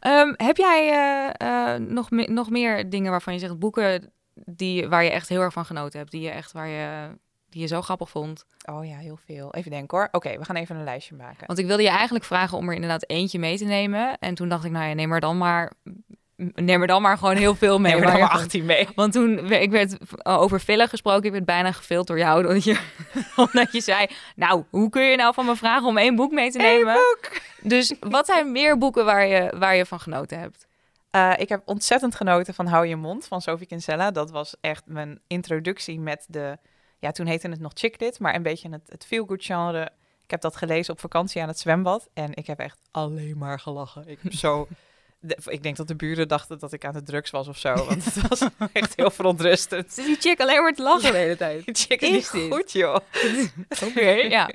[0.00, 0.88] Ehm, heb jij
[1.36, 5.40] eh, nog, me- nog meer dingen waarvan je zegt, boeken die, waar je echt heel
[5.40, 7.08] erg van genoten hebt, die je echt, waar je,
[7.48, 8.44] die je zo grappig vond?
[8.70, 9.54] Oh ja, heel veel.
[9.54, 10.08] Even denken hoor.
[10.12, 11.46] Oké, we gaan even een lijstje maken.
[11.46, 14.18] Want ik wilde je eigenlijk vragen om er inderdaad eentje mee te nemen.
[14.18, 15.72] En toen dacht ik, nou ja, neem er dan maar
[16.36, 17.92] neem er dan maar gewoon heel veel mee.
[17.92, 18.88] Neem er dan maar je- 18 mee.
[18.94, 22.38] Want toen, ik werd over villen gesproken, ik werd bijna gevild door jou.
[22.46, 22.78] Omdat je,
[23.36, 24.06] omdat je zei,
[24.36, 26.96] nou, hoe kun je nou van me vragen om één boek mee te nemen?
[27.60, 30.66] Dus wat zijn meer boeken waar je, waar je van genoten hebt?
[31.10, 34.10] Eh, ik heb ontzettend genoten van Hou je mond van Sophie Kinsella.
[34.10, 36.58] Dat was echt mijn introductie met de...
[36.98, 39.90] Ja, toen heette het nog chick lit, maar een beetje het, het feel-good genre.
[40.24, 42.08] Ik heb dat gelezen op vakantie aan het zwembad.
[42.14, 44.08] En ik heb echt alleen maar gelachen.
[44.08, 44.68] Ik heb zo...
[45.26, 47.74] de- ik denk dat de buren dachten dat ik aan de drugs was of zo.
[47.74, 48.40] Want het was
[48.72, 49.92] echt heel verontrustend.
[49.92, 51.64] Zit die chick alleen maar te lachen de hele tijd?
[51.66, 52.52] Die chick is niet dit?
[52.52, 52.96] goed, joh.
[53.88, 54.50] Oké, ja.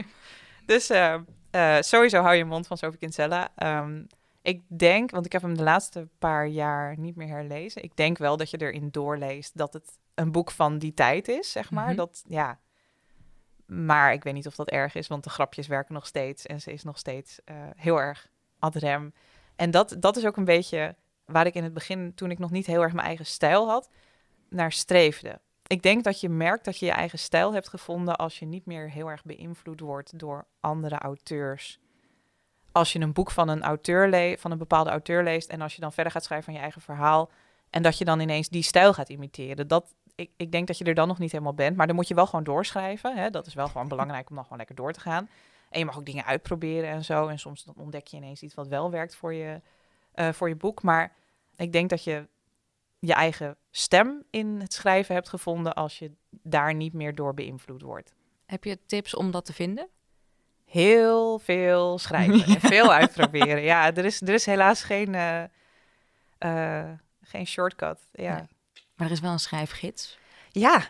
[0.65, 1.15] Dus eh,
[1.51, 3.51] eh, sowieso hou je mond van Sophie Kinsella.
[3.55, 4.03] Ehm,
[4.41, 7.83] ik denk, want ik heb hem de laatste paar jaar niet meer herlezen.
[7.83, 11.51] Ik denk wel dat je erin doorleest dat het een boek van die tijd is,
[11.51, 11.87] zeg maar.
[11.87, 11.95] Mhm.
[11.95, 12.59] Dat, ja.
[13.65, 16.45] Maar ik weet niet of dat erg is, want de grapjes werken nog steeds.
[16.45, 18.27] En ze is nog steeds eh, heel erg
[18.59, 19.13] ad rem.
[19.59, 20.95] En dat, dat is ook een beetje
[21.25, 23.89] waar ik in het begin, toen ik nog niet heel erg mijn eigen stijl had,
[24.49, 25.39] naar streefde.
[25.67, 28.65] Ik denk dat je merkt dat je je eigen stijl hebt gevonden als je niet
[28.65, 31.79] meer heel erg beïnvloed wordt door andere auteurs.
[32.71, 35.75] Als je een boek van een auteur le- van een bepaalde auteur leest en als
[35.75, 37.31] je dan verder gaat schrijven van je eigen verhaal
[37.69, 39.67] en dat je dan ineens die stijl gaat imiteren.
[39.67, 42.07] Dat, ik, ik denk dat je er dan nog niet helemaal bent, maar dan moet
[42.07, 43.17] je wel gewoon doorschrijven.
[43.17, 43.29] Hè?
[43.29, 45.29] Dat is wel gewoon belangrijk om dan gewoon lekker door te gaan.
[45.69, 47.27] En je mag ook dingen uitproberen en zo.
[47.27, 49.61] En soms dan ontdek je ineens iets wat wel werkt voor je,
[50.11, 50.81] eh, voor je boek.
[50.81, 51.15] Maar
[51.55, 52.27] ik denk dat je
[52.99, 57.81] je eigen stem in het schrijven hebt gevonden als je daar niet meer door beïnvloed
[57.81, 58.13] wordt.
[58.45, 59.87] Heb je tips om dat te vinden?
[60.65, 63.61] Heel veel schrijven en veel uitproberen.
[63.61, 65.43] Ja, er is, er is helaas geen, eh,
[66.37, 66.89] eh,
[67.21, 67.99] geen shortcut.
[68.11, 68.47] Ja, Nee.
[68.95, 70.17] Maar er is wel een schrijfgids.
[70.51, 70.81] ja.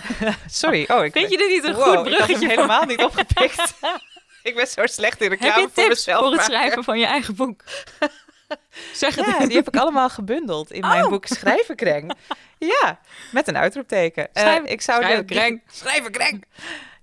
[0.46, 0.84] sorry.
[0.88, 2.48] Oh, ik Vind je dit niet een Wow, goed bruggetje?
[2.48, 3.78] helemaal niet opgepikt.
[4.48, 6.18] ik ben zo slecht in Heb reclame je voor mezelf.
[6.18, 6.54] voor het maken.
[6.54, 7.60] schrijven van je eigen boek?
[8.92, 11.10] zeg het Ja, die heb ik allemaal gebundeld in mijn Oh.
[11.10, 12.12] boek Schrijvenkreng.
[12.58, 13.00] Ja,
[13.32, 14.32] met een uitroepteken.
[14.34, 15.02] Eh, ik zou.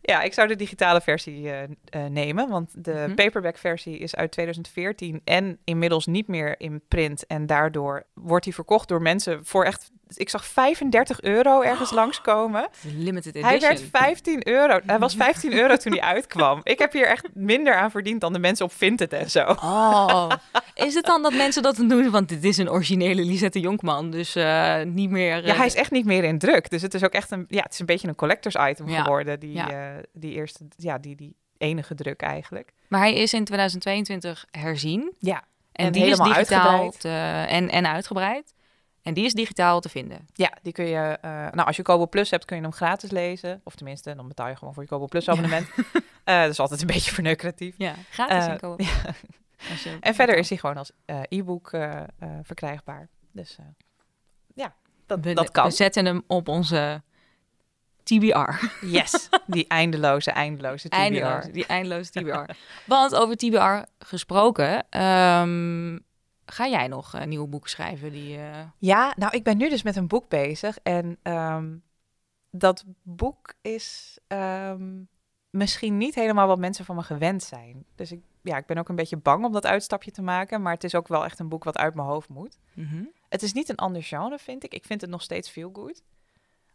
[0.01, 1.69] Ja, ik zou de digitale versie eh, eh,
[2.09, 3.13] nemen, want de Mhm.
[3.15, 7.25] paperback versie is uit 2014 en inmiddels niet meer in print.
[7.27, 12.67] En daardoor wordt die verkocht door mensen voor echt, ik zag 35 euro ergens langskomen.
[12.81, 13.49] Limited edition.
[13.49, 14.79] Hij werd 15 euro.
[14.85, 16.59] Hij was 15 euro toen hij uitkwam.
[16.63, 19.43] Ik heb hier echt minder aan verdiend dan de mensen op Vinted en zo.
[19.45, 20.29] Oh,
[20.87, 22.09] is het dan dat mensen dat doen?
[22.09, 25.37] Want dit is een originele Lisette Jonkman, dus eh, niet meer...
[25.37, 26.69] eh, Ja, hij is echt niet meer in druk.
[26.69, 29.01] Dus het is ook echt een, ja, het is een beetje een collectors item Ja,
[29.03, 29.39] geworden.
[29.39, 29.69] Die, ja.
[29.69, 32.71] eh, die eerste, ja, die, die enige druk eigenlijk.
[32.87, 35.13] Maar hij is in 2022 herzien.
[35.19, 35.43] Ja.
[35.71, 38.53] En, En die is digitaal te- en, en uitgebreid.
[39.05, 40.27] En die is digitaal te vinden.
[40.33, 43.11] Ja, die kun je, eh, nou als je Kobo Plus hebt, kun je hem gratis
[43.11, 43.61] lezen.
[43.63, 45.67] Of tenminste, dan betaal je gewoon voor je Kobo Plus abonnement.
[46.23, 47.75] Eh, dat is altijd een beetje verneukeratief.
[47.77, 48.85] Ja, gratis Eh, inkopen.
[49.71, 53.07] Als je- En verder is hij gewoon als eh, e-book eh, eh, verkrijgbaar.
[53.31, 53.65] Dus eh,
[54.55, 54.73] ja,
[55.05, 55.65] dat, We, dat kan.
[55.65, 57.01] we zetten hem op onze
[58.03, 58.65] TBR.
[58.85, 60.95] Yes, die eindeloze, eindeloze TBR.
[60.95, 62.49] Eindeloos, die eindeloze TBR.
[62.85, 65.97] Want over TBR gesproken, ehm,
[66.45, 68.11] ga jij nog eh, nieuwe boeken schrijven?
[68.11, 70.77] Die, eh, Ja, nou, ik ben nu dus met een boek bezig.
[70.83, 71.75] En ehm,
[72.49, 75.01] dat boek is ehm,
[75.49, 77.85] misschien niet helemaal wat mensen van me gewend zijn.
[77.95, 80.61] Dus ik, ja, ik ben ook een beetje bang om dat uitstapje te maken.
[80.61, 82.57] Maar het is ook wel echt een boek wat uit mijn hoofd moet.
[82.73, 83.03] mhm.
[83.29, 84.73] Het is niet een ander genre, vind ik.
[84.73, 86.03] Ik vind het nog steeds feel good.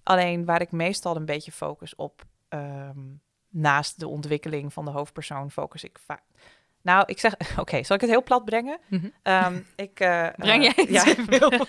[0.03, 2.99] Alleen waar ik meestal een beetje focus op, ehm,
[3.49, 6.23] naast de ontwikkeling van de hoofdpersoon, focus ik vaak.
[6.83, 8.79] Nou, ik zeg, oké, zal ik het heel plat brengen?
[8.89, 9.09] Mhm.
[9.23, 11.69] Ehm, ik, eh, Breng eh, jij het even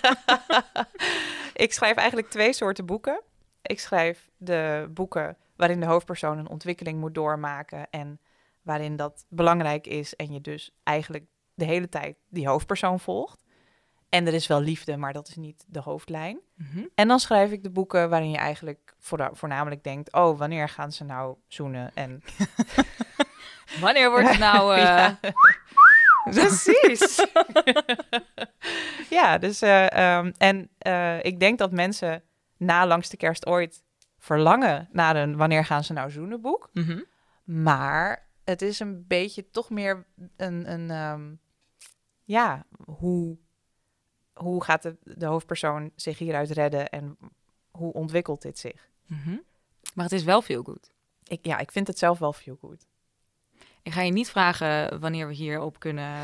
[1.64, 3.22] ik schrijf eigenlijk twee soorten boeken.
[3.62, 8.20] Ik schrijf de boeken waarin de hoofdpersoon een ontwikkeling moet doormaken en
[8.62, 13.44] waarin dat belangrijk is en je dus eigenlijk de hele tijd die hoofdpersoon volgt.
[14.08, 16.40] En er is wel liefde, maar dat is niet de hoofdlijn.
[16.54, 16.84] Mhm.
[16.94, 20.92] En dan schrijf ik de boeken waarin je eigenlijk voorna- voornamelijk denkt: oh, wanneer gaan
[20.92, 21.90] ze nou zoenen?
[21.94, 22.22] En
[23.80, 24.72] Wanneer wordt het nou...
[24.74, 25.18] eh, Ja.
[26.30, 27.26] Precies.
[29.18, 32.22] ja, dus eh, ehm, en eh, ik denk dat mensen
[32.56, 33.82] na langs de kerst ooit
[34.18, 36.70] verlangen naar een wanneer gaan ze nou zoenen boek.
[36.72, 37.00] mhm.
[37.44, 40.06] Maar het is een beetje toch meer
[40.36, 41.34] een, een ehm,
[42.24, 43.38] ja, hoe,
[44.32, 47.18] hoe gaat de, de hoofdpersoon zich hieruit redden en
[47.70, 48.90] hoe ontwikkelt dit zich?
[49.06, 49.36] Mhm.
[49.94, 50.90] Maar het is wel veel goed.
[51.22, 52.86] Ik, ja, ik vind het zelf wel feel good.
[53.82, 56.18] Ik ga je niet vragen wanneer we hierop kunnen.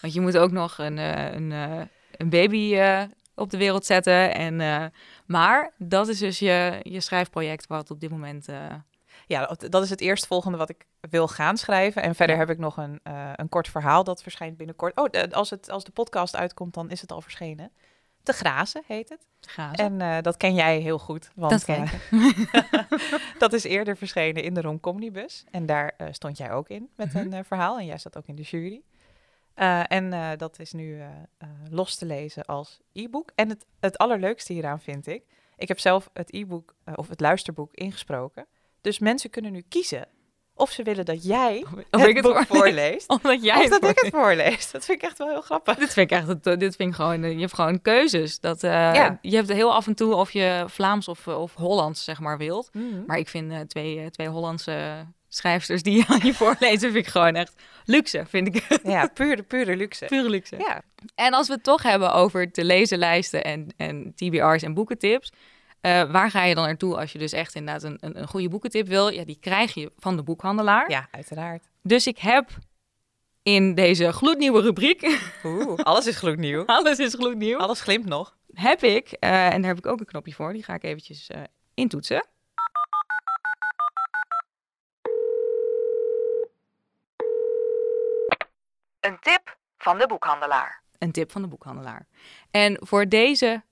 [0.00, 1.80] Want je moet ook nog een, eh, een, eh,
[2.16, 3.02] een baby eh,
[3.34, 4.34] op de wereld zetten.
[4.34, 4.92] En,
[5.26, 8.46] maar dat is dus je, je schrijfproject wat op dit moment.
[9.26, 12.02] Ja, dat- is het eerstvolgende wat ik wil gaan schrijven.
[12.02, 12.40] En verder Ja.
[12.40, 13.00] heb ik nog een,
[13.34, 14.96] een kort verhaal dat verschijnt binnenkort.
[14.96, 17.70] Oh, als, het, als de podcast uitkomt, dan is het al verschenen.
[18.22, 19.26] Te grazen heet het.
[19.40, 19.76] Grazen.
[19.84, 21.30] En eh, dat ken jij heel goed.
[21.34, 22.80] Want Dat ken eh,
[23.38, 25.44] dat is eerder verschenen in de Romcomnibus.
[25.50, 27.32] En daar eh, stond jij ook in met Mhm.
[27.32, 27.78] een verhaal.
[27.78, 28.82] En jij zat ook in de jury.
[29.88, 31.02] En dat is nu
[31.70, 33.30] los te lezen als e-book.
[33.34, 35.22] En het, het allerleukste hieraan vind ik...
[35.56, 38.46] Ik heb zelf het e-book of het luisterboek ingesproken.
[38.80, 40.08] Dus mensen kunnen nu kiezen
[40.58, 43.08] of ze willen dat jij Of het ik het boek voor- voorleest.
[43.08, 44.70] Omdat jij of het dat ik voor- het voorlees.
[44.70, 45.74] Dat vind ik echt wel heel grappig.
[45.76, 48.40] Dit vind ik echt, het- dit vind ik gewoon, eh, je hebt gewoon keuzes.
[48.40, 49.18] Dat, eh, Ja.
[49.22, 52.70] Je hebt heel af en toe of je Vlaams of, of Hollands, zeg maar, wilt.
[52.72, 52.84] Mhm.
[53.06, 57.06] Maar ik vind eh, twee, eh, twee Hollandse schrijfsters die aan je voorlezen, vind ik
[57.06, 57.52] gewoon echt
[57.84, 58.80] luxe, vind ik.
[58.82, 60.04] Ja, pure, pure luxe.
[60.04, 60.56] Pure luxe.
[60.58, 60.82] Ja,
[61.14, 65.32] En als we het toch hebben over de lezenlijsten en, en TBR's en boekentips.
[65.80, 68.48] Eh, waar ga je dan naartoe als je dus echt inderdaad een, een, een goede
[68.48, 69.08] boekentip wil?
[69.08, 70.90] Ja, die krijg je van de boekhandelaar.
[70.90, 71.64] ja uiteraard.
[71.82, 72.48] Dus ik heb
[73.42, 76.64] in deze gloednieuwe rubriek, Oeh, alles is gloednieuw.
[76.66, 78.36] alles is gloednieuw, Alles glimt nog.
[78.52, 81.26] heb ik, eh, en daar heb ik ook een knopje voor, die ga ik eventjes
[81.28, 81.42] eh
[81.74, 82.26] intoetsen.
[89.00, 90.82] Een tip van de boekhandelaar.
[90.98, 92.06] Een tip van de boekhandelaar.
[92.50, 93.62] En voor deze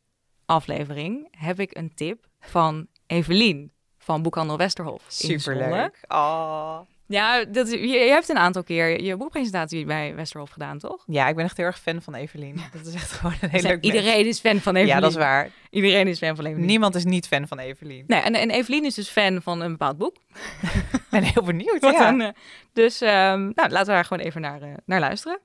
[0.47, 5.03] aflevering heb ik een tip van Evelien van Boekhandel Westerhof.
[5.21, 5.59] in Zwolle.
[5.59, 6.01] Superleuk.
[6.09, 6.79] Oh.
[7.09, 11.05] Ja, dat, je, je hebt een aantal keer je boekpresentatie bij Westerhof gedaan, toch?
[11.07, 12.61] Ja, ik ben echt heel erg fan van Evelien.
[12.73, 13.95] Dat is echt gewoon een heel Zijn- leuk mens.
[13.95, 14.95] iedereen is fan van Evelien.
[14.95, 15.51] Ja, dat is waar.
[15.71, 16.67] Iedereen is fan van Evelien.
[16.67, 18.05] Niemand is niet fan van Evelien.
[18.07, 20.17] Nee, en, en Evelien is dus fan van een bepaald boek.
[20.93, 21.81] Ik ben heel benieuwd.
[21.81, 22.19] Wat Ja.
[22.19, 22.29] eh,
[22.73, 25.39] dus ehm, nou, laten we daar gewoon even naar, eh, naar luisteren.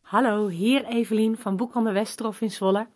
[0.00, 2.86] Hallo, hier Evelien van Boekhandel Westerhof in Zwolle.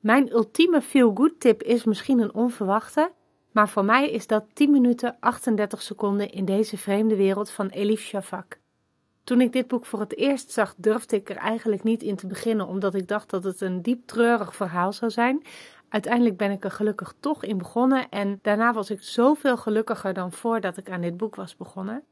[0.00, 3.12] Mijn ultieme feel-good tip is misschien een onverwachte,
[3.52, 8.00] maar voor mij is dat 10 minuten 38 seconden in deze vreemde wereld van Elif
[8.00, 8.58] Shafak.
[9.24, 12.26] Toen ik dit boek voor het eerst zag, durfde ik er eigenlijk niet in te
[12.26, 15.42] beginnen, omdat ik dacht dat het een diep treurig verhaal zou zijn.
[15.88, 20.32] Uiteindelijk ben ik er gelukkig toch in begonnen en daarna was ik zoveel gelukkiger dan
[20.32, 22.04] voordat ik aan dit boek was begonnen.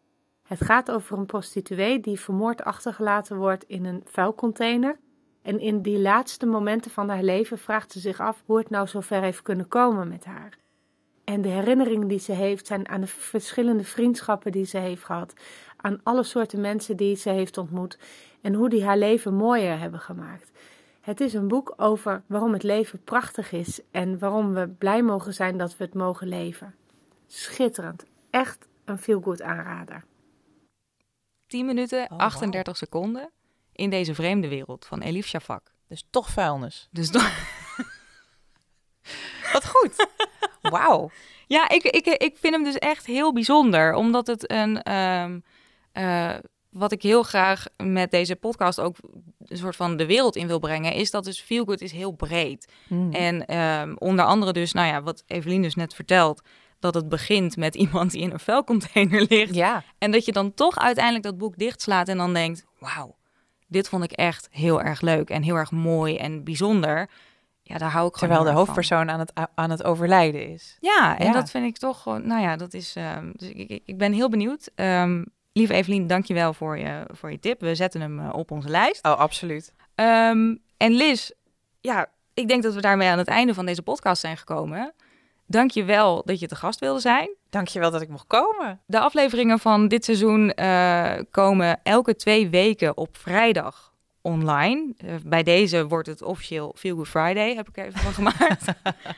[0.42, 4.98] Het gaat over een prostituee die vermoord achtergelaten wordt in een vuilcontainer.
[5.46, 8.86] En in die laatste momenten van haar leven vraagt ze zich af hoe het nou
[8.86, 10.58] zo ver heeft kunnen komen met haar.
[11.24, 15.34] En de herinneringen die ze heeft zijn aan de verschillende vriendschappen die ze heeft gehad,
[15.76, 17.98] aan alle soorten mensen die ze heeft ontmoet
[18.40, 20.50] en hoe die haar leven mooier hebben gemaakt.
[21.00, 25.34] Het is een boek over waarom het leven prachtig is en waarom we blij mogen
[25.34, 26.74] zijn dat we het mogen leven.
[27.26, 28.04] Schitterend.
[28.30, 30.04] Echt een feel-good aanrader.
[31.46, 32.18] 10 minuten, wauw.
[32.18, 33.30] 38 seconden
[33.76, 35.72] in deze vreemde wereld van Elif Shafak.
[35.88, 36.88] Dus toch vuilnis.
[36.90, 37.32] Dus toch-
[39.52, 40.06] Wat goed.
[40.62, 41.10] Wauw.
[41.46, 43.94] ja, ik, ik, ik vind hem dus echt heel bijzonder.
[43.94, 44.82] Omdat het een.
[44.82, 45.38] ehm,
[45.92, 46.34] eh,
[46.70, 48.96] wat ik heel graag met deze podcast ook
[49.44, 52.12] een soort van de wereld in wil brengen, is dat dus Feel Good is heel
[52.12, 52.72] breed.
[52.88, 53.12] Mm.
[53.12, 56.42] En ehm, onder andere dus, nou ja, wat Evelien dus net vertelt,
[56.78, 59.54] dat het begint met iemand die in een vuilcontainer ligt.
[59.54, 63.16] Ja, En dat je dan toch uiteindelijk dat boek dichtslaat en dan denkt, wauw,
[63.66, 67.08] dit vond ik echt heel erg leuk en heel erg mooi en bijzonder.
[67.62, 68.56] Ja, daar hou ik gewoon terwijl de van.
[68.58, 70.76] hoofdpersoon aan het, aan het overlijden is.
[70.80, 71.32] Ja, en Ja.
[71.32, 74.12] dat vind ik toch gewoon, nou ja, dat is, ehm, dus ik, ik, ik ben
[74.12, 74.70] heel benieuwd.
[74.74, 77.60] Ehm, lieve Evelien, dankjewel voor je, voor je tip.
[77.60, 79.04] We zetten hem eh, op onze lijst.
[79.04, 79.72] Oh, absoluut.
[79.94, 81.30] Ehm, en Liz,
[81.80, 84.92] ja, ik denk dat we daarmee aan het einde van deze podcast zijn gekomen.
[85.46, 87.28] Dank je wel dat je te gast wilde zijn.
[87.50, 88.80] Dankjewel dat ik mocht komen.
[88.86, 94.94] De afleveringen van dit seizoen eh, komen elke twee weken op vrijdag online.
[94.96, 98.64] Eh, bij deze wordt het officieel Feel Good Friday, heb ik er even van gemaakt.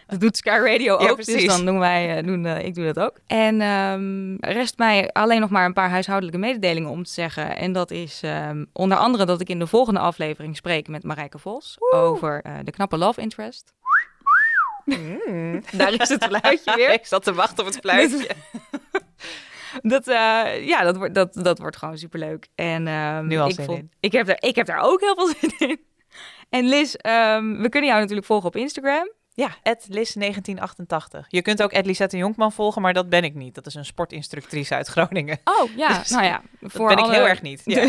[0.07, 2.99] dat doet Sky Radio Ja, ook, dus dan doen wij, eh, doen, ik doe dat
[2.99, 3.21] ook.
[3.27, 7.57] En ehm, rest mij alleen nog maar een paar huishoudelijke mededelingen om te zeggen.
[7.57, 11.39] En dat is ehm, onder andere dat ik in de volgende aflevering spreek met Marijke
[11.39, 13.73] Vos over de knappe love interest.
[15.73, 16.93] Daar is het fluitje weer.
[16.93, 18.29] ik zat te wachten op het fluitje.
[19.83, 22.47] Dat, eh, ja, dat wordt, dat, dat wordt gewoon superleuk.
[22.55, 23.91] En ehm, Nu al ik, zin in.
[24.01, 25.81] ik, heb daar, ik heb daar ook heel veel zin in.
[26.49, 29.13] En Liz, ehm, we kunnen jou natuurlijk volgen op Instagram.
[29.35, 29.57] Ja,
[29.91, 31.27] Lis1988.
[31.29, 33.55] Je kunt ook Lisette Jonkman volgen, maar dat ben ik niet.
[33.55, 35.39] Dat is een sportinstructrice uit Groningen.
[35.45, 36.43] Oh ja, Dus nou ja.
[36.61, 37.63] Dat Voor ben ik heel erg niet.
[37.65, 37.87] Ja.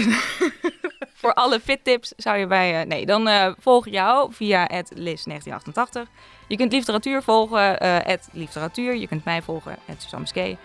[1.20, 2.82] Voor alle fit tips zou je bij...
[2.82, 6.10] eh, nee, dan eh, volg jou via Liz1988.
[6.48, 8.96] Je kunt literatuur volgen, eh literatuur.
[8.96, 10.58] Je kunt mij volgen, Suzanne Meskee.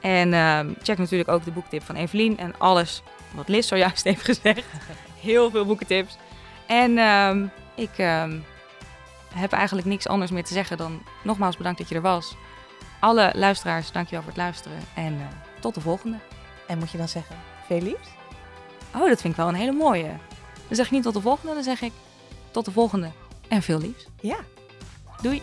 [0.00, 3.02] En ehm, check natuurlijk ook de boektip van Evelien en alles
[3.34, 4.64] wat Liz zojuist heeft gezegd.
[5.20, 6.16] Heel veel boekentips.
[6.66, 8.38] En ehm, ik ehm,
[9.34, 12.36] heb eigenlijk niks anders meer te zeggen dan nogmaals bedankt dat je er was.
[13.00, 14.78] Alle luisteraars, dankjewel voor het luisteren.
[14.94, 15.28] En
[15.60, 16.18] tot de volgende.
[16.66, 17.36] En moet je dan zeggen,
[17.66, 18.17] veel liefs?
[19.00, 20.08] Oh, dat vind ik wel een hele mooie.
[20.66, 21.92] Dan zeg ik niet tot de volgende, dan zeg ik
[22.50, 23.10] tot de volgende.
[23.48, 24.06] En veel liefs.
[24.20, 24.36] Ja.
[25.22, 25.42] Doei.